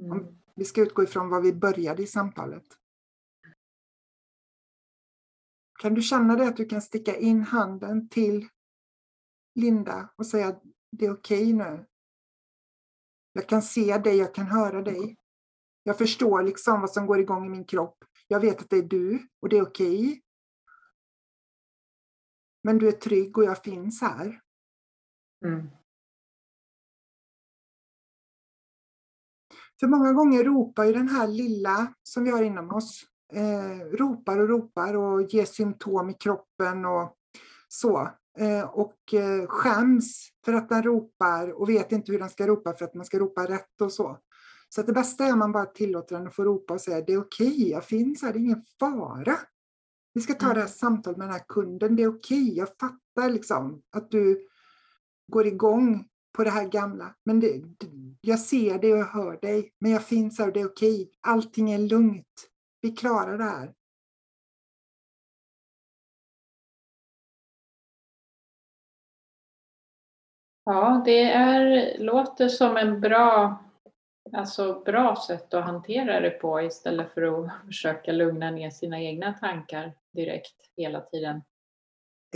Mm. 0.00 0.12
Om 0.12 0.40
vi 0.56 0.64
ska 0.64 0.80
utgå 0.80 1.02
ifrån 1.02 1.28
var 1.28 1.40
vi 1.40 1.52
började 1.52 2.02
i 2.02 2.06
samtalet. 2.06 2.64
Kan 5.80 5.94
du 5.94 6.02
känna 6.02 6.36
det 6.36 6.48
att 6.48 6.56
du 6.56 6.64
kan 6.64 6.82
sticka 6.82 7.16
in 7.16 7.42
handen 7.42 8.08
till 8.08 8.48
Linda 9.54 10.10
och 10.16 10.26
säga 10.26 10.48
att 10.48 10.62
det 10.92 11.06
är 11.06 11.12
okej 11.12 11.54
okay 11.54 11.68
nu? 11.68 11.86
Jag 13.32 13.48
kan 13.48 13.62
se 13.62 13.98
dig, 13.98 14.16
jag 14.16 14.34
kan 14.34 14.46
höra 14.46 14.82
dig. 14.82 15.16
Jag 15.82 15.98
förstår 15.98 16.42
liksom 16.42 16.80
vad 16.80 16.90
som 16.90 17.06
går 17.06 17.20
igång 17.20 17.46
i 17.46 17.48
min 17.48 17.64
kropp. 17.64 18.04
Jag 18.28 18.40
vet 18.40 18.60
att 18.60 18.70
det 18.70 18.76
är 18.76 18.82
du 18.82 19.28
och 19.40 19.48
det 19.48 19.58
är 19.58 19.62
okej. 19.62 20.06
Okay. 20.06 20.20
Men 22.62 22.78
du 22.78 22.88
är 22.88 22.92
trygg 22.92 23.38
och 23.38 23.44
jag 23.44 23.62
finns 23.62 24.00
här. 24.00 24.40
Mm. 25.44 25.70
För 29.80 29.86
många 29.86 30.12
gånger 30.12 30.44
ropar 30.44 30.84
ju 30.84 30.92
den 30.92 31.08
här 31.08 31.28
lilla 31.28 31.94
som 32.02 32.24
vi 32.24 32.30
har 32.30 32.42
inom 32.42 32.70
oss, 32.70 33.09
eh, 33.32 33.78
ropar 33.92 34.38
och 34.38 34.48
ropar 34.48 34.96
och 34.96 35.22
ger 35.22 35.44
symptom 35.44 36.10
i 36.10 36.14
kroppen 36.14 36.84
och 36.84 37.16
så. 37.68 38.10
Eh, 38.38 38.62
och 38.62 39.14
eh, 39.14 39.46
skäms 39.46 40.28
för 40.44 40.52
att 40.52 40.68
den 40.68 40.82
ropar 40.82 41.60
och 41.60 41.68
vet 41.68 41.92
inte 41.92 42.12
hur 42.12 42.18
den 42.18 42.30
ska 42.30 42.46
ropa 42.46 42.72
för 42.72 42.84
att 42.84 42.94
man 42.94 43.06
ska 43.06 43.18
ropa 43.18 43.46
rätt 43.46 43.80
och 43.80 43.92
så. 43.92 44.18
Så 44.68 44.80
att 44.80 44.86
det 44.86 44.92
bästa 44.92 45.24
är 45.24 45.32
om 45.32 45.38
man 45.38 45.52
bara 45.52 45.66
tillåter 45.66 46.16
den 46.16 46.26
att 46.26 46.34
få 46.34 46.44
ropa 46.44 46.74
och 46.74 46.80
säga 46.80 47.00
det 47.00 47.12
är 47.12 47.20
okej, 47.20 47.48
okay, 47.48 47.68
jag 47.68 47.84
finns 47.84 48.22
här, 48.22 48.32
det 48.32 48.38
är 48.38 48.40
ingen 48.40 48.64
fara. 48.80 49.36
Vi 50.14 50.20
ska 50.20 50.34
ta 50.34 50.46
mm. 50.46 50.54
det 50.54 50.60
här 50.60 50.68
samtalet 50.68 51.18
med 51.18 51.26
den 51.26 51.32
här 51.32 51.44
kunden, 51.48 51.96
det 51.96 52.02
är 52.02 52.08
okej, 52.08 52.42
okay, 52.42 52.56
jag 52.56 52.68
fattar 52.68 53.30
liksom 53.30 53.82
att 53.90 54.10
du 54.10 54.46
går 55.32 55.46
igång 55.46 56.04
på 56.32 56.44
det 56.44 56.50
här 56.50 56.68
gamla. 56.68 57.14
Men 57.24 57.40
det, 57.40 57.62
jag 58.20 58.40
ser 58.40 58.78
dig 58.78 58.92
och 58.92 58.98
jag 58.98 59.06
hör 59.06 59.38
dig, 59.42 59.72
men 59.80 59.90
jag 59.90 60.04
finns 60.04 60.38
här 60.38 60.46
och 60.46 60.52
det 60.52 60.60
är 60.60 60.66
okej. 60.66 61.10
Allting 61.20 61.70
är 61.70 61.78
lugnt. 61.78 62.49
Vi 62.80 62.90
klarar 62.90 63.38
det 63.38 63.44
här. 63.44 63.74
Ja, 70.64 71.02
det 71.04 71.22
är, 71.22 71.98
låter 71.98 72.48
som 72.48 72.76
en 72.76 73.00
bra, 73.00 73.58
alltså 74.32 74.82
bra 74.82 75.16
sätt 75.26 75.54
att 75.54 75.64
hantera 75.64 76.20
det 76.20 76.30
på 76.30 76.60
istället 76.62 77.14
för 77.14 77.22
att 77.22 77.52
försöka 77.66 78.12
lugna 78.12 78.50
ner 78.50 78.70
sina 78.70 79.00
egna 79.00 79.32
tankar 79.32 79.96
direkt 80.12 80.70
hela 80.76 81.00
tiden. 81.00 81.42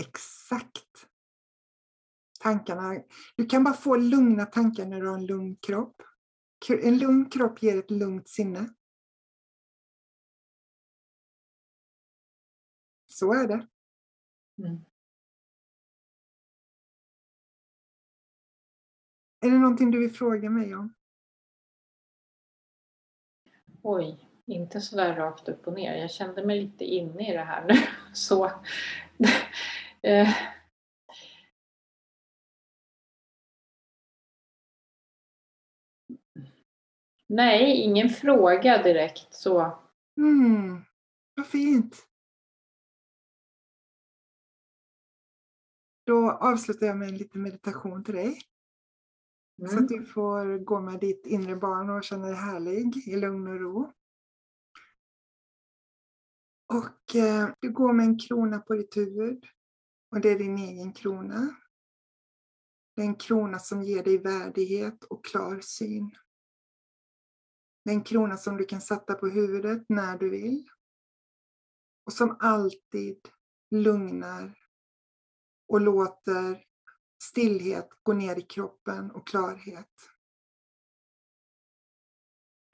Exakt 0.01 1.09
tankarna. 2.45 3.03
Du 3.37 3.47
kan 3.47 3.65
bara 3.65 3.75
få 3.75 3.97
lugna 3.97 4.47
tankar 4.47 4.87
när 4.87 5.01
du 5.01 5.09
har 5.09 5.19
en 5.19 5.27
lugn 5.27 5.57
kropp. 5.57 6.03
En 6.83 6.99
lugn 6.99 7.31
kropp 7.31 7.63
ger 7.63 7.79
ett 7.79 7.91
lugnt 7.91 8.29
sinne. 8.29 8.69
Så 13.15 13.33
är 13.33 13.49
det. 13.49 13.67
Mm. 14.59 14.85
Är 19.41 19.51
det 19.51 19.59
någonting 19.59 19.91
du 19.91 20.01
vill 20.01 20.17
fråga 20.17 20.51
mig 20.51 20.75
om? 20.75 20.95
Oj, 23.83 24.29
inte 24.47 24.81
så 24.81 24.97
där 24.97 25.17
rakt 25.17 25.49
upp 25.49 25.67
och 25.67 25.73
ner. 25.73 25.95
Jag 25.97 26.11
kände 26.11 26.47
mig 26.47 26.63
lite 26.63 26.85
inne 26.85 27.31
i 27.31 27.33
det 27.33 27.45
här 27.45 27.67
nu. 27.69 27.75
Så. 28.15 28.51
Eh, 30.03 30.29
Nej, 37.27 37.81
ingen 37.81 38.09
fråga 38.09 38.83
direkt 38.83 39.35
så. 39.35 39.79
Mm, 40.17 40.85
vad 41.35 41.47
fint. 41.47 42.07
Då 46.05 46.31
avslutar 46.31 46.87
jag 46.87 46.97
med 46.97 47.09
en 47.09 47.17
liten 47.17 47.43
meditation 47.43 48.05
till 48.05 48.15
dig. 48.15 48.41
Mm. 49.59 49.71
Så 49.71 49.77
att 49.77 49.91
mm. 49.91 50.03
du 50.03 50.05
får 50.05 50.59
gå 50.59 50.81
med 50.81 51.01
ditt 51.01 51.27
inre 51.27 51.57
barn 51.57 51.91
och 51.91 52.05
känna 52.05 52.27
dig 52.27 52.37
härlig 52.37 52.97
i 53.09 53.17
lugn 53.17 53.47
och 53.47 53.61
ro. 53.61 53.93
Och 56.67 57.17
eh, 57.17 57.49
du 57.61 57.73
går 57.73 57.93
med 57.93 58.07
en 58.07 58.19
krona 58.19 58.59
på 58.59 58.75
ditt 58.75 58.97
huvud. 58.97 59.47
Och 60.11 60.21
det 60.21 60.31
är 60.31 60.39
din 60.39 60.59
egen 60.59 60.93
krona. 60.93 61.57
Det 62.97 63.03
är 63.03 63.07
en 63.07 63.17
krona 63.17 63.59
som 63.59 63.83
ger 63.83 64.03
dig 64.05 64.19
värdighet 64.19 65.05
och 65.05 65.25
klar 65.25 65.61
syn. 65.61 66.17
Det 67.85 67.91
är 67.91 67.95
en 67.95 68.05
krona 68.05 68.37
som 68.37 68.57
du 68.57 68.65
kan 68.65 68.81
sätta 68.81 69.15
på 69.15 69.27
huvudet 69.27 69.85
när 69.89 70.19
du 70.19 70.31
vill. 70.31 70.69
Och 72.07 72.13
som 72.13 72.37
alltid 72.41 73.29
lugnar 73.71 74.64
och 75.69 75.81
låter 75.81 76.65
stillhet 77.23 77.89
gå 78.03 78.13
ner 78.13 78.39
i 78.39 78.43
kroppen 78.43 79.11
och 79.11 79.27
klarhet. 79.27 80.11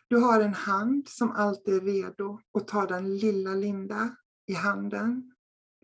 Du 0.09 0.17
har 0.17 0.41
en 0.41 0.55
hand 0.55 1.09
som 1.09 1.31
alltid 1.31 1.75
är 1.75 1.81
redo 1.81 2.41
att 2.59 2.69
ta 2.69 2.87
den 2.87 3.17
lilla 3.17 3.55
Linda 3.55 4.17
i 4.47 4.55
handen 4.55 5.35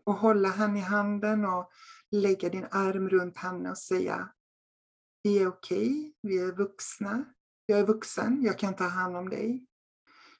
och 0.04 0.14
hålla 0.14 0.48
henne 0.48 0.78
i 0.78 0.82
handen 0.82 1.44
och 1.44 1.70
lägga 2.10 2.48
din 2.48 2.66
arm 2.70 3.08
runt 3.08 3.36
henne 3.36 3.70
och 3.70 3.78
säga 3.78 4.32
Vi 5.22 5.38
är 5.38 5.48
okej, 5.48 5.88
okay, 5.88 6.12
vi 6.22 6.38
är 6.38 6.52
vuxna, 6.52 7.24
jag 7.66 7.78
är 7.78 7.86
vuxen, 7.86 8.42
jag 8.42 8.58
kan 8.58 8.76
ta 8.76 8.84
hand 8.84 9.16
om 9.16 9.28
dig. 9.28 9.66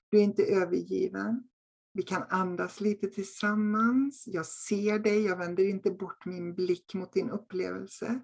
Du 0.09 0.19
är 0.19 0.23
inte 0.23 0.43
övergiven. 0.43 1.49
Vi 1.97 2.03
kan 2.03 2.23
andas 2.29 2.81
lite 2.81 3.07
tillsammans. 3.07 4.25
Jag 4.27 4.47
ser 4.47 4.99
dig, 4.99 5.25
jag 5.25 5.37
vänder 5.37 5.69
inte 5.69 5.91
bort 5.91 6.25
min 6.25 6.55
blick 6.55 6.95
mot 6.95 7.13
din 7.13 7.31
upplevelse. 7.31 8.21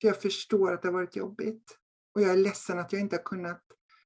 För 0.00 0.08
jag 0.08 0.22
förstår 0.22 0.72
att 0.72 0.82
det 0.82 0.88
har 0.88 0.92
varit 0.92 1.16
jobbigt. 1.16 1.78
Och 2.14 2.22
jag 2.22 2.30
är 2.30 2.36
ledsen 2.36 2.78
att 2.78 2.92
jag 2.92 3.00
inte 3.00 3.16
har 3.16 3.22
kunnat 3.22 3.62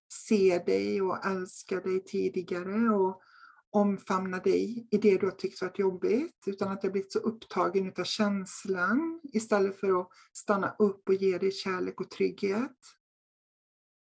se 0.09 0.63
dig 0.67 1.03
och 1.03 1.27
älska 1.27 1.81
dig 1.81 2.05
tidigare 2.05 2.91
och 2.91 3.23
omfamna 3.71 4.39
dig 4.39 4.89
i 4.91 4.99
det 4.99 5.19
du 5.19 5.27
har 5.27 5.35
tyckt 5.37 5.63
varit 5.63 5.79
jobbigt. 5.79 6.45
Utan 6.47 6.73
att 6.73 6.83
jag 6.85 6.93
blivit 6.93 7.13
så 7.13 7.19
upptagen 7.19 7.93
av 7.99 8.05
känslan 8.05 9.21
istället 9.33 9.81
för 9.81 10.01
att 10.01 10.09
stanna 10.33 10.77
upp 10.79 11.09
och 11.09 11.15
ge 11.15 11.39
dig 11.39 11.51
kärlek 11.51 12.01
och 12.01 12.11
trygghet. 12.11 12.79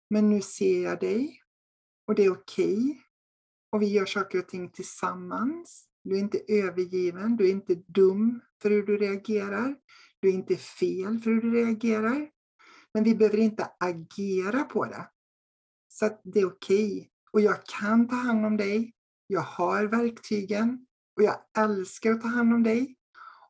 Men 0.09 0.29
nu 0.29 0.41
ser 0.41 0.83
jag 0.83 0.99
dig 0.99 1.41
och 2.07 2.15
det 2.15 2.25
är 2.25 2.31
okej. 2.31 2.75
Okay. 2.75 3.06
Och 3.71 3.82
vi 3.82 3.86
gör 3.86 4.06
saker 4.06 4.39
och 4.39 4.47
ting 4.47 4.69
tillsammans. 4.69 5.88
Du 6.03 6.15
är 6.15 6.19
inte 6.19 6.41
övergiven, 6.47 7.38
du 7.38 7.45
är 7.47 7.51
inte 7.51 7.75
dum 7.75 8.41
för 8.62 8.69
hur 8.69 8.84
du 8.84 8.97
reagerar. 8.97 9.75
Du 10.19 10.30
är 10.30 10.34
inte 10.34 10.56
fel 10.56 11.19
för 11.19 11.32
hur 11.32 11.41
du 11.41 11.51
reagerar. 11.51 12.30
Men 12.93 13.03
vi 13.03 13.15
behöver 13.15 13.38
inte 13.38 13.69
agera 13.80 14.63
på 14.63 14.86
det. 14.86 15.10
Så 15.88 16.06
att 16.06 16.21
det 16.23 16.39
är 16.39 16.45
okej. 16.45 16.91
Okay. 16.91 17.08
Och 17.32 17.41
jag 17.41 17.65
kan 17.65 18.08
ta 18.08 18.15
hand 18.15 18.45
om 18.45 18.58
dig. 18.58 18.93
Jag 19.27 19.41
har 19.41 19.86
verktygen 19.86 20.86
och 21.15 21.23
jag 21.23 21.36
älskar 21.58 22.12
att 22.12 22.21
ta 22.21 22.27
hand 22.27 22.53
om 22.53 22.63
dig. 22.63 22.95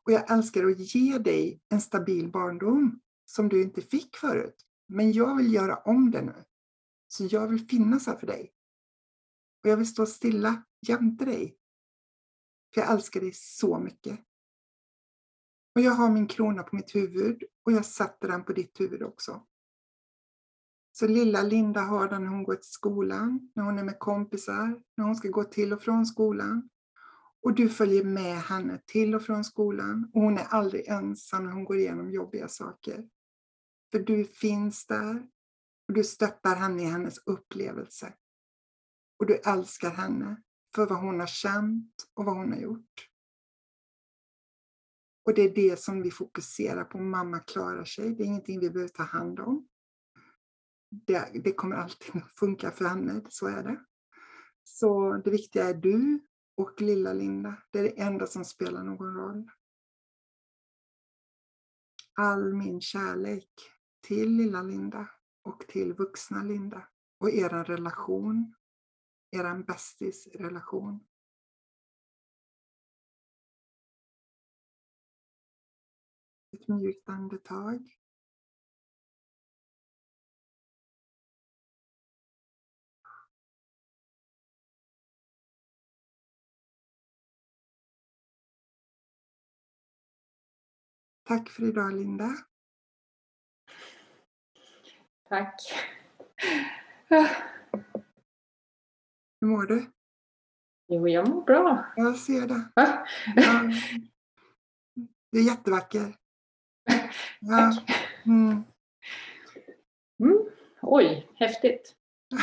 Och 0.03 0.12
jag 0.12 0.32
älskar 0.32 0.65
att 0.65 0.95
ge 0.95 1.17
dig 1.17 1.62
en 1.69 1.82
stabil 1.82 2.32
barndom 2.32 2.99
som 3.25 3.49
du 3.49 3.62
inte 3.62 3.82
fick 3.82 4.15
förut. 4.15 4.56
Men 4.88 5.12
jag 5.12 5.38
vill 5.38 5.53
göra 5.53 5.75
om 5.75 6.12
det 6.12 6.21
nu. 6.21 6.43
Så 7.08 7.27
jag 7.32 7.47
vill 7.47 7.67
finnas 7.67 8.08
här 8.08 8.15
för 8.15 8.27
dig. 8.27 8.51
Och 9.67 9.71
jag 9.71 9.77
vill 9.77 9.88
stå 9.88 10.06
stilla 10.06 10.63
jämte 10.88 11.25
dig. 11.25 11.58
För 12.73 12.82
jag 12.82 12.91
älskar 12.91 13.19
dig 13.19 13.32
så 13.34 13.80
mycket. 13.80 14.19
Och 15.75 15.82
jag 15.82 15.91
har 15.91 16.12
min 16.12 16.27
krona 16.27 16.63
på 16.63 16.75
mitt 16.75 16.95
huvud 16.95 17.43
och 17.65 17.71
jag 17.71 17.86
sätter 17.86 18.27
den 18.27 18.43
på 18.43 18.53
ditt 18.53 18.80
huvud 18.80 19.03
också. 19.03 19.45
Så 20.91 21.08
lilla 21.08 21.41
Linda 21.41 21.82
har 21.82 22.10
den 22.10 22.23
när 22.23 22.30
hon 22.30 22.43
går 22.43 22.56
till 22.56 22.69
skolan, 22.69 23.51
när 23.56 23.63
hon 23.63 23.80
är 23.80 23.84
med 23.84 23.99
kompisar, 23.99 24.82
när 24.97 25.06
hon 25.06 25.15
ska 25.15 25.30
gå 25.30 25.43
till 25.43 25.73
och 25.73 25.82
från 25.82 26.06
skolan. 26.06 26.69
Och 27.41 27.53
du 27.53 27.69
följer 27.69 28.03
med 28.03 28.38
henne 28.38 28.82
till 28.86 29.15
och 29.15 29.23
från 29.23 29.43
skolan 29.43 30.12
och 30.13 30.21
hon 30.21 30.38
är 30.38 30.45
aldrig 30.45 30.88
ensam 30.88 31.45
när 31.45 31.51
hon 31.51 31.65
går 31.65 31.77
igenom 31.77 32.12
jobbiga 32.12 32.47
saker. 32.47 33.10
För 33.91 33.99
du 33.99 34.25
finns 34.25 34.86
där 34.86 35.27
och 35.88 35.93
du 35.93 36.03
stöttar 36.03 36.56
henne 36.56 36.84
i 36.84 36.86
hennes 36.86 37.17
upplevelse. 37.25 38.13
Och 39.19 39.25
du 39.25 39.36
älskar 39.36 39.89
henne 39.89 40.41
för 40.75 40.86
vad 40.86 40.99
hon 40.99 41.19
har 41.19 41.27
känt 41.27 41.93
och 42.13 42.25
vad 42.25 42.36
hon 42.36 42.51
har 42.51 42.60
gjort. 42.60 43.10
Och 45.25 45.34
det 45.34 45.41
är 45.41 45.56
det 45.56 45.80
som 45.80 46.01
vi 46.01 46.12
fokuserar 46.12 46.84
på. 46.84 46.97
Mamma 46.97 47.39
klarar 47.39 47.86
sig. 47.86 48.15
Det 48.15 48.23
är 48.23 48.27
ingenting 48.27 48.60
vi 48.60 48.69
behöver 48.69 48.89
ta 48.89 49.03
hand 49.03 49.39
om. 49.39 49.67
Det, 50.89 51.32
det 51.43 51.53
kommer 51.53 51.75
alltid 51.75 52.15
att 52.15 52.32
funka 52.32 52.71
för 52.71 52.86
henne, 52.86 53.21
så 53.30 53.47
är 53.47 53.63
det. 53.63 53.86
Så 54.63 55.13
det 55.13 55.32
viktiga 55.32 55.63
är 55.63 55.73
du 55.73 56.19
och 56.58 56.82
lilla 56.82 57.13
Linda. 57.13 57.63
Det 57.71 57.80
är 57.80 57.84
det 57.84 58.01
enda 58.01 58.27
som 58.27 58.45
spelar 58.45 58.84
någon 58.84 59.15
roll. 59.15 59.51
All 62.13 62.53
min 62.53 62.82
kärlek 62.82 63.49
till 64.01 64.30
lilla 64.30 64.62
Linda 64.62 65.10
och 65.43 65.67
till 65.67 65.93
vuxna 65.93 66.43
Linda 66.43 66.88
och 67.19 67.30
er 67.30 67.49
relation, 67.49 68.53
er 69.31 69.63
bästisrelation. 69.63 71.07
Ett 76.51 76.67
mjukt 76.67 77.09
andetag. 77.09 77.97
Tack 91.23 91.49
för 91.49 91.63
idag 91.63 91.93
Linda. 91.93 92.33
Tack. 95.29 95.61
Hur 99.41 99.47
mår 99.47 99.63
du? 99.63 99.86
Jo, 100.88 101.08
jag 101.08 101.30
mår 101.30 101.41
bra. 101.41 101.86
Jag 101.95 102.15
ser 102.17 102.47
det. 102.47 102.62
Ja. 102.76 103.06
Du 105.32 105.39
är 105.39 105.43
jättevacker. 105.43 106.15
Ja. 107.39 107.73
Mm. 108.26 108.63
Mm. 110.19 110.38
Oj, 110.82 111.28
häftigt. 111.36 111.95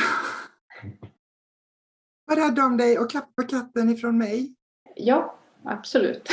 Var 2.25 2.35
rädd 2.35 2.59
om 2.59 2.77
dig 2.77 2.99
och 2.99 3.09
klappa 3.09 3.43
katten 3.43 3.89
ifrån 3.89 4.17
mig. 4.17 4.55
Ja, 4.95 5.39
absolut. 5.63 6.29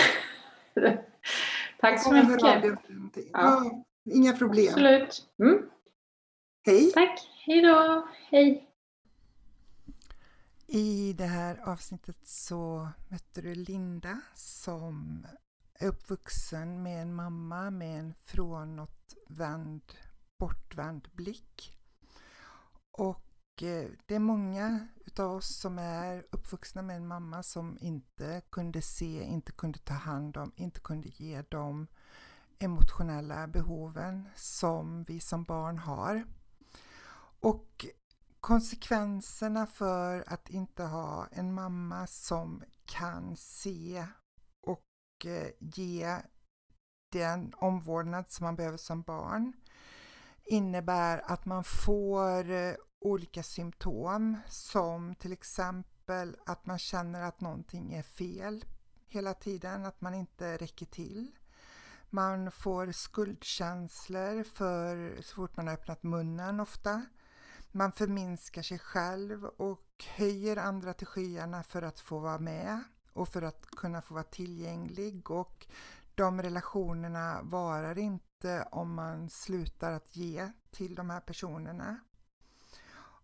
Tack 1.80 2.02
så 2.02 2.12
mycket. 2.12 2.78
Ja, 3.32 3.84
inga 4.10 4.32
problem. 4.32 4.66
Absolut. 4.68 5.28
Mm. 5.38 5.70
Hej! 6.66 6.92
Tack. 6.92 7.20
Hej 7.46 7.60
då. 7.62 8.08
Hej. 8.30 8.68
I 10.74 11.12
det 11.12 11.26
här 11.26 11.60
avsnittet 11.64 12.16
så 12.22 12.88
mötte 13.08 13.40
du 13.40 13.54
Linda 13.54 14.20
som 14.34 15.26
är 15.74 15.86
uppvuxen 15.86 16.82
med 16.82 17.02
en 17.02 17.14
mamma 17.14 17.70
med 17.70 18.00
en 18.00 18.14
frånåtvänd, 18.24 19.82
bortvänd 20.38 21.08
blick. 21.12 21.78
Och 22.90 23.62
eh, 23.62 23.90
det 24.06 24.14
är 24.14 24.18
många 24.18 24.88
utav 25.06 25.32
oss 25.32 25.60
som 25.60 25.78
är 25.78 26.26
uppvuxna 26.30 26.82
med 26.82 26.96
en 26.96 27.06
mamma 27.06 27.42
som 27.42 27.78
inte 27.80 28.42
kunde 28.50 28.82
se, 28.82 29.22
inte 29.22 29.52
kunde 29.52 29.78
ta 29.78 29.94
hand 29.94 30.36
om, 30.36 30.52
inte 30.56 30.80
kunde 30.80 31.08
ge 31.08 31.42
de 31.48 31.86
emotionella 32.58 33.46
behoven 33.46 34.28
som 34.36 35.04
vi 35.04 35.20
som 35.20 35.44
barn 35.44 35.78
har. 35.78 36.24
Och 37.40 37.86
konsekvenserna 38.42 39.66
för 39.66 40.24
att 40.26 40.50
inte 40.50 40.82
ha 40.82 41.26
en 41.32 41.54
mamma 41.54 42.06
som 42.06 42.62
kan 42.84 43.36
se 43.36 44.06
och 44.60 45.26
eh, 45.26 45.48
ge 45.58 46.18
den 47.12 47.54
omvårdnad 47.56 48.30
som 48.30 48.44
man 48.44 48.56
behöver 48.56 48.78
som 48.78 49.02
barn 49.02 49.52
innebär 50.44 51.22
att 51.26 51.44
man 51.44 51.64
får 51.64 52.50
eh, 52.50 52.74
olika 53.00 53.42
symptom 53.42 54.36
som 54.48 55.14
till 55.14 55.32
exempel 55.32 56.36
att 56.46 56.66
man 56.66 56.78
känner 56.78 57.22
att 57.22 57.40
någonting 57.40 57.94
är 57.94 58.02
fel 58.02 58.64
hela 59.08 59.34
tiden, 59.34 59.86
att 59.86 60.00
man 60.00 60.14
inte 60.14 60.56
räcker 60.56 60.86
till. 60.86 61.30
Man 62.10 62.50
får 62.50 62.92
skuldkänslor 62.92 64.42
för 64.42 65.22
så 65.22 65.34
fort 65.34 65.56
man 65.56 65.66
har 65.66 65.74
öppnat 65.74 66.02
munnen 66.02 66.60
ofta. 66.60 67.06
Man 67.74 67.92
förminskar 67.92 68.62
sig 68.62 68.78
själv 68.78 69.44
och 69.44 70.04
höjer 70.16 70.56
andra 70.56 70.94
till 70.94 71.06
skyarna 71.06 71.62
för 71.62 71.82
att 71.82 72.00
få 72.00 72.18
vara 72.18 72.38
med 72.38 72.82
och 73.12 73.28
för 73.28 73.42
att 73.42 73.66
kunna 73.66 74.02
få 74.02 74.14
vara 74.14 74.24
tillgänglig 74.24 75.30
och 75.30 75.66
de 76.14 76.42
relationerna 76.42 77.40
varar 77.42 77.98
inte 77.98 78.68
om 78.70 78.94
man 78.94 79.30
slutar 79.30 79.92
att 79.92 80.16
ge 80.16 80.52
till 80.70 80.94
de 80.94 81.10
här 81.10 81.20
personerna. 81.20 81.98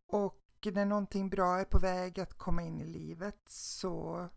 Och 0.07 0.45
när 0.73 0.85
någonting 0.85 1.29
bra 1.29 1.59
är 1.59 1.65
på 1.65 1.79
väg 1.79 2.21
att 2.21 2.39
komma 2.39 2.63
in 2.63 2.81
i 2.81 2.87
livet 2.87 3.41
så 3.47 4.29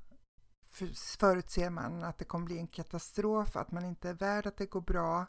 förutser 1.19 1.69
man 1.69 2.03
att 2.03 2.17
det 2.17 2.25
kommer 2.25 2.45
bli 2.45 2.57
en 2.57 2.67
katastrof, 2.67 3.55
att 3.55 3.71
man 3.71 3.85
inte 3.85 4.09
är 4.09 4.13
värd 4.13 4.47
att 4.47 4.57
det 4.57 4.65
går 4.65 4.81
bra 4.81 5.25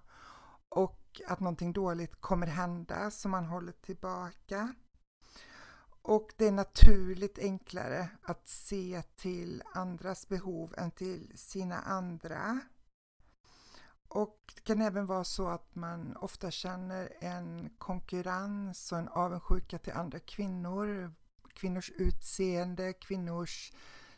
och 0.75 1.21
att 1.27 1.41
någonting 1.41 1.73
dåligt 1.73 2.21
kommer 2.21 2.47
hända 2.47 3.11
så 3.11 3.29
man 3.29 3.45
håller 3.45 3.73
tillbaka. 3.73 4.75
Och 6.03 6.33
det 6.37 6.47
är 6.47 6.53
naturligt 6.53 7.39
enklare 7.39 8.09
att 8.23 8.49
se 8.49 9.03
till 9.17 9.63
andras 9.75 10.29
behov 10.29 10.75
än 10.77 10.91
till 10.91 11.33
sina 11.35 11.81
andra. 11.81 12.61
Och 14.09 14.53
det 14.55 14.61
kan 14.61 14.81
även 14.81 15.07
vara 15.07 15.25
så 15.25 15.49
att 15.49 15.75
man 15.75 16.17
ofta 16.17 16.51
känner 16.51 17.13
en 17.21 17.71
konkurrens 17.79 18.93
och 18.93 18.99
en 18.99 19.09
avundsjuka 19.09 19.79
till 19.79 19.93
andra 19.93 20.19
kvinnor. 20.19 21.15
Kvinnors 21.55 21.91
utseende, 21.91 22.93
kvinnors 22.93 23.73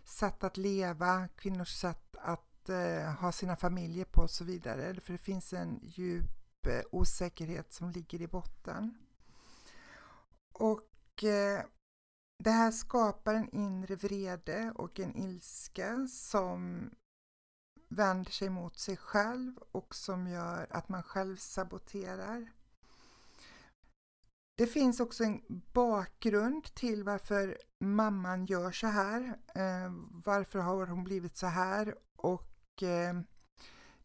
sätt 0.04 0.44
att 0.44 0.56
leva, 0.56 1.28
kvinnors 1.28 1.80
sätt 1.80 2.16
att 2.18 2.68
eh, 2.68 3.14
ha 3.20 3.32
sina 3.32 3.56
familjer 3.56 4.04
på 4.04 4.20
och 4.20 4.30
så 4.30 4.44
vidare. 4.44 5.00
För 5.00 5.12
det 5.12 5.18
finns 5.18 5.52
en 5.52 5.80
djup 5.82 6.43
Eh, 6.66 6.82
osäkerhet 6.90 7.72
som 7.72 7.90
ligger 7.90 8.22
i 8.22 8.26
botten. 8.26 8.98
Och 10.52 11.24
eh, 11.24 11.64
det 12.38 12.50
här 12.50 12.70
skapar 12.70 13.34
en 13.34 13.48
inre 13.54 13.96
vrede 13.96 14.72
och 14.74 15.00
en 15.00 15.16
ilska 15.16 16.06
som 16.06 16.90
vänder 17.88 18.30
sig 18.30 18.48
mot 18.48 18.78
sig 18.78 18.96
själv 18.96 19.58
och 19.72 19.94
som 19.94 20.26
gör 20.26 20.66
att 20.70 20.88
man 20.88 21.02
själv 21.02 21.36
saboterar. 21.36 22.52
Det 24.56 24.66
finns 24.66 25.00
också 25.00 25.24
en 25.24 25.42
bakgrund 25.72 26.74
till 26.74 27.04
varför 27.04 27.58
mamman 27.80 28.46
gör 28.46 28.72
så 28.72 28.86
här. 28.86 29.38
Eh, 29.54 29.92
varför 30.24 30.58
har 30.58 30.86
hon 30.86 31.04
blivit 31.04 31.36
så 31.36 31.46
här? 31.46 31.94
Och 32.16 32.82
eh, 32.82 33.20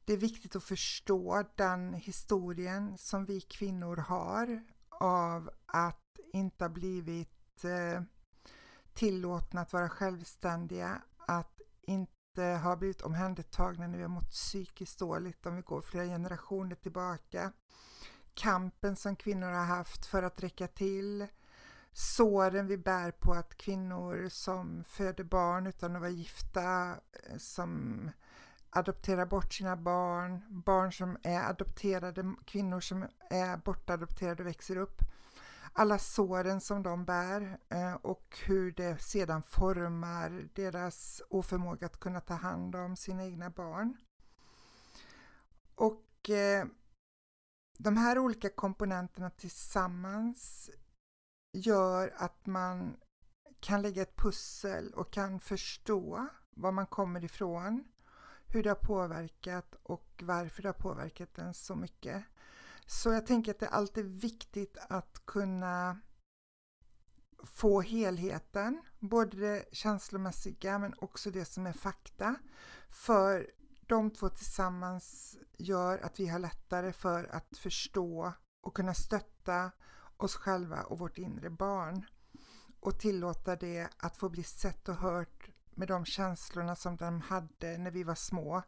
det 0.10 0.14
är 0.14 0.18
viktigt 0.18 0.56
att 0.56 0.64
förstå 0.64 1.44
den 1.56 1.94
historien 1.94 2.98
som 2.98 3.26
vi 3.26 3.42
kvinnor 3.42 3.98
har 3.98 4.64
av 4.90 5.50
att 5.66 6.20
inte 6.34 6.64
ha 6.64 6.70
blivit 6.70 7.64
eh, 7.64 8.02
tillåtna 8.94 9.62
att 9.62 9.74
vara 9.74 9.90
självständiga, 9.90 11.02
att 11.28 11.62
inte 11.82 12.42
ha 12.64 12.76
blivit 12.76 13.02
omhändertagna 13.02 13.88
när 13.88 13.98
vi 13.98 14.04
har 14.04 14.10
mått 14.10 14.30
psykiskt 14.30 15.00
dåligt 15.00 15.46
om 15.46 15.56
vi 15.56 15.62
går 15.62 15.82
flera 15.82 16.06
generationer 16.06 16.76
tillbaka. 16.76 17.52
Kampen 18.34 18.96
som 18.96 19.16
kvinnor 19.16 19.48
har 19.48 19.66
haft 19.66 20.06
för 20.06 20.24
att 20.24 20.44
räcka 20.44 20.68
till, 20.68 21.28
såren 21.92 22.68
vi 22.68 22.78
bär 22.78 23.12
på 23.12 23.34
att 23.34 23.58
kvinnor 23.58 24.30
som 24.30 24.84
föder 24.84 25.24
barn 25.24 25.68
utan 25.68 25.96
att 25.96 26.02
vara 26.02 26.12
gifta, 26.12 26.90
eh, 26.90 27.38
som 27.38 28.02
adopterar 28.70 29.26
bort 29.26 29.54
sina 29.54 29.76
barn, 29.76 30.46
barn 30.50 30.92
som 30.92 31.18
är 31.24 31.40
adopterade, 31.40 32.36
kvinnor 32.46 32.80
som 32.80 33.08
är 33.30 33.58
bortadopterade 33.58 34.44
och 34.44 34.48
växer 34.48 34.78
upp. 34.78 35.02
Alla 35.74 36.00
såren 36.00 36.62
som 36.62 36.84
de 36.84 37.06
bär 37.06 37.60
eh, 37.70 37.94
och 37.94 38.38
hur 38.46 38.72
det 38.72 39.02
sedan 39.02 39.44
formar 39.44 40.50
deras 40.54 41.22
oförmåga 41.30 41.86
att 41.86 42.00
kunna 42.00 42.20
ta 42.20 42.34
hand 42.34 42.76
om 42.76 42.96
sina 42.96 43.26
egna 43.26 43.50
barn. 43.50 43.98
Och 45.76 46.30
eh, 46.30 46.66
de 47.78 47.98
här 47.98 48.20
olika 48.20 48.50
komponenterna 48.50 49.30
tillsammans 49.30 50.70
gör 51.54 52.14
att 52.18 52.46
man 52.46 52.98
kan 53.60 53.82
lägga 53.82 54.02
ett 54.02 54.16
pussel 54.16 54.94
och 54.94 55.14
kan 55.14 55.40
förstå 55.40 56.28
var 56.50 56.72
man 56.72 56.88
kommer 56.88 57.24
ifrån, 57.24 57.84
hur 58.50 58.64
det 58.64 58.70
har 58.70 58.76
påverkat 58.76 59.76
och 59.84 60.24
varför 60.24 60.62
det 60.62 60.70
har 60.70 60.74
påverkat 60.74 61.38
en 61.38 61.54
så 61.54 61.76
mycket. 61.76 62.24
Så 62.86 63.12
jag 63.12 63.26
tänker 63.26 63.52
att 63.52 63.60
det 63.60 63.68
alltid 63.68 64.06
är 64.06 64.10
viktigt 64.10 64.78
att 64.90 65.26
kunna 65.26 66.00
få 67.44 67.82
helheten, 67.82 68.82
både 69.00 69.38
det 69.38 69.66
känslomässiga 69.72 70.80
men 70.80 70.94
också 70.98 71.32
det 71.32 71.46
som 71.46 71.68
är 71.68 71.74
fakta. 71.74 72.36
För 72.90 73.52
de 73.88 74.12
två 74.12 74.30
tillsammans 74.30 75.38
gör 75.58 75.98
att 75.98 76.20
vi 76.20 76.28
har 76.28 76.40
lättare 76.40 76.94
för 76.94 77.24
att 77.36 77.58
förstå 77.58 78.34
och 78.62 78.76
kunna 78.76 78.94
stötta 78.94 79.72
oss 80.18 80.36
själva 80.36 80.84
och 80.84 81.00
vårt 81.00 81.18
inre 81.18 81.50
barn 81.50 82.06
och 82.80 83.00
tillåta 83.00 83.56
det 83.56 83.90
att 83.98 84.18
få 84.18 84.30
bli 84.30 84.44
sett 84.44 84.90
och 84.90 84.96
hört 84.96 85.50
med 85.80 85.88
de 85.88 86.06
känslorna 86.06 86.76
som 86.76 86.98
de 86.98 87.22
hade 87.22 87.78
när 87.78 87.92
vi 87.92 88.04
var 88.04 88.16
små 88.16 88.64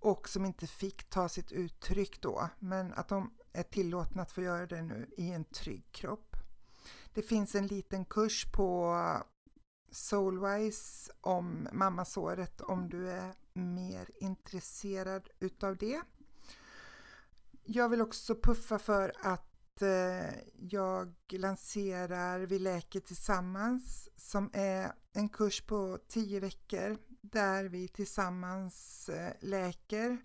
och 0.00 0.28
som 0.28 0.44
inte 0.44 0.66
fick 0.66 1.10
ta 1.10 1.28
sitt 1.28 1.52
uttryck 1.52 2.20
då, 2.20 2.48
men 2.58 2.92
att 2.92 3.08
de 3.08 3.30
är 3.52 3.62
tillåtna 3.62 4.22
att 4.22 4.32
få 4.32 4.42
göra 4.42 4.66
det 4.66 4.82
nu 4.82 5.10
i 5.16 5.30
en 5.30 5.44
trygg 5.44 5.92
kropp. 5.92 6.36
Det 7.14 7.22
finns 7.22 7.54
en 7.54 7.66
liten 7.66 8.04
kurs 8.04 8.52
på 8.52 8.96
Soulwise 9.90 11.12
om 11.20 11.68
mammasåret 11.72 12.60
om 12.60 12.88
du 12.88 13.10
är 13.10 13.34
mer 13.52 14.10
intresserad 14.20 15.28
utav 15.40 15.76
det. 15.76 16.00
Jag 17.64 17.88
vill 17.88 18.02
också 18.02 18.34
puffa 18.34 18.78
för 18.78 19.12
att 19.20 19.82
eh, 19.82 20.34
jag 20.58 21.14
lanserar 21.28 22.40
Vi 22.40 22.58
läker 22.58 23.00
tillsammans 23.00 24.08
som 24.16 24.50
är 24.52 24.92
en 25.16 25.28
kurs 25.28 25.60
på 25.60 25.98
10 26.08 26.40
veckor 26.40 26.98
där 27.20 27.64
vi 27.64 27.88
tillsammans 27.88 29.08
eh, 29.08 29.32
läker. 29.40 30.18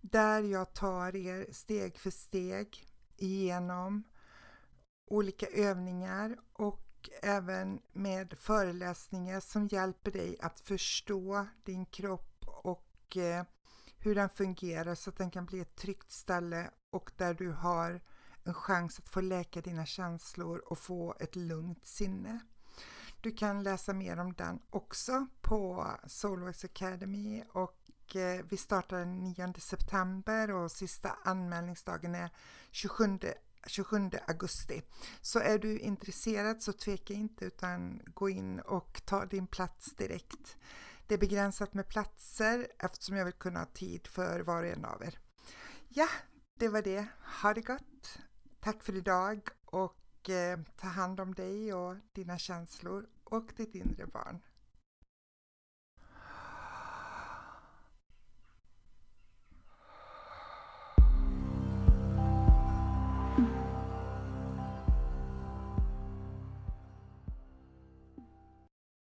Där 0.00 0.42
jag 0.42 0.74
tar 0.74 1.16
er 1.16 1.46
steg 1.52 1.98
för 1.98 2.10
steg 2.10 2.86
igenom 3.16 4.02
olika 5.10 5.46
övningar 5.46 6.36
och 6.52 7.10
även 7.22 7.80
med 7.92 8.38
föreläsningar 8.38 9.40
som 9.40 9.66
hjälper 9.68 10.10
dig 10.10 10.36
att 10.40 10.60
förstå 10.60 11.46
din 11.64 11.86
kropp 11.86 12.44
och 12.46 13.16
eh, 13.16 13.44
hur 13.98 14.14
den 14.14 14.28
fungerar 14.28 14.94
så 14.94 15.10
att 15.10 15.18
den 15.18 15.30
kan 15.30 15.46
bli 15.46 15.60
ett 15.60 15.76
tryggt 15.76 16.12
ställe 16.12 16.70
och 16.90 17.10
där 17.16 17.34
du 17.34 17.50
har 17.50 18.00
en 18.44 18.54
chans 18.54 18.98
att 18.98 19.08
få 19.08 19.20
läka 19.20 19.60
dina 19.60 19.86
känslor 19.86 20.58
och 20.58 20.78
få 20.78 21.14
ett 21.20 21.36
lugnt 21.36 21.86
sinne. 21.86 22.40
Du 23.22 23.30
kan 23.30 23.62
läsa 23.62 23.92
mer 23.92 24.18
om 24.18 24.32
den 24.32 24.60
också 24.70 25.26
på 25.40 25.90
Soulworks 26.06 26.64
Academy 26.64 27.44
och 27.52 28.16
eh, 28.16 28.44
vi 28.50 28.56
startar 28.56 28.98
den 28.98 29.18
9 29.18 29.54
september 29.58 30.50
och 30.50 30.70
sista 30.70 31.16
anmälningsdagen 31.24 32.14
är 32.14 32.30
27 32.70 33.18
27 33.66 34.10
augusti. 34.26 34.82
Så 35.20 35.38
är 35.38 35.58
du 35.58 35.78
intresserad 35.78 36.62
så 36.62 36.72
tveka 36.72 37.14
inte 37.14 37.44
utan 37.44 38.00
gå 38.14 38.28
in 38.28 38.60
och 38.60 39.02
ta 39.04 39.26
din 39.26 39.46
plats 39.46 39.94
direkt. 39.96 40.56
Det 41.06 41.14
är 41.14 41.18
begränsat 41.18 41.74
med 41.74 41.88
platser 41.88 42.68
eftersom 42.78 43.16
jag 43.16 43.24
vill 43.24 43.34
kunna 43.34 43.58
ha 43.58 43.66
tid 43.66 44.06
för 44.06 44.40
var 44.40 44.62
och 44.62 44.68
en 44.68 44.84
av 44.84 45.02
er. 45.02 45.18
Ja, 45.88 46.08
det 46.58 46.68
var 46.68 46.82
det. 46.82 47.06
Ha 47.42 47.54
det 47.54 47.60
gott! 47.62 48.18
Tack 48.60 48.82
för 48.82 48.96
idag 48.96 49.48
och 49.64 50.01
eh, 50.30 50.58
ta 50.76 50.86
hand 50.88 51.20
om 51.20 51.34
dig 51.34 51.74
och 51.74 51.96
dina 52.12 52.38
känslor 52.38 53.06
och 53.24 53.52
ditt 53.56 53.74
inre 53.74 54.06
barn. 54.06 54.40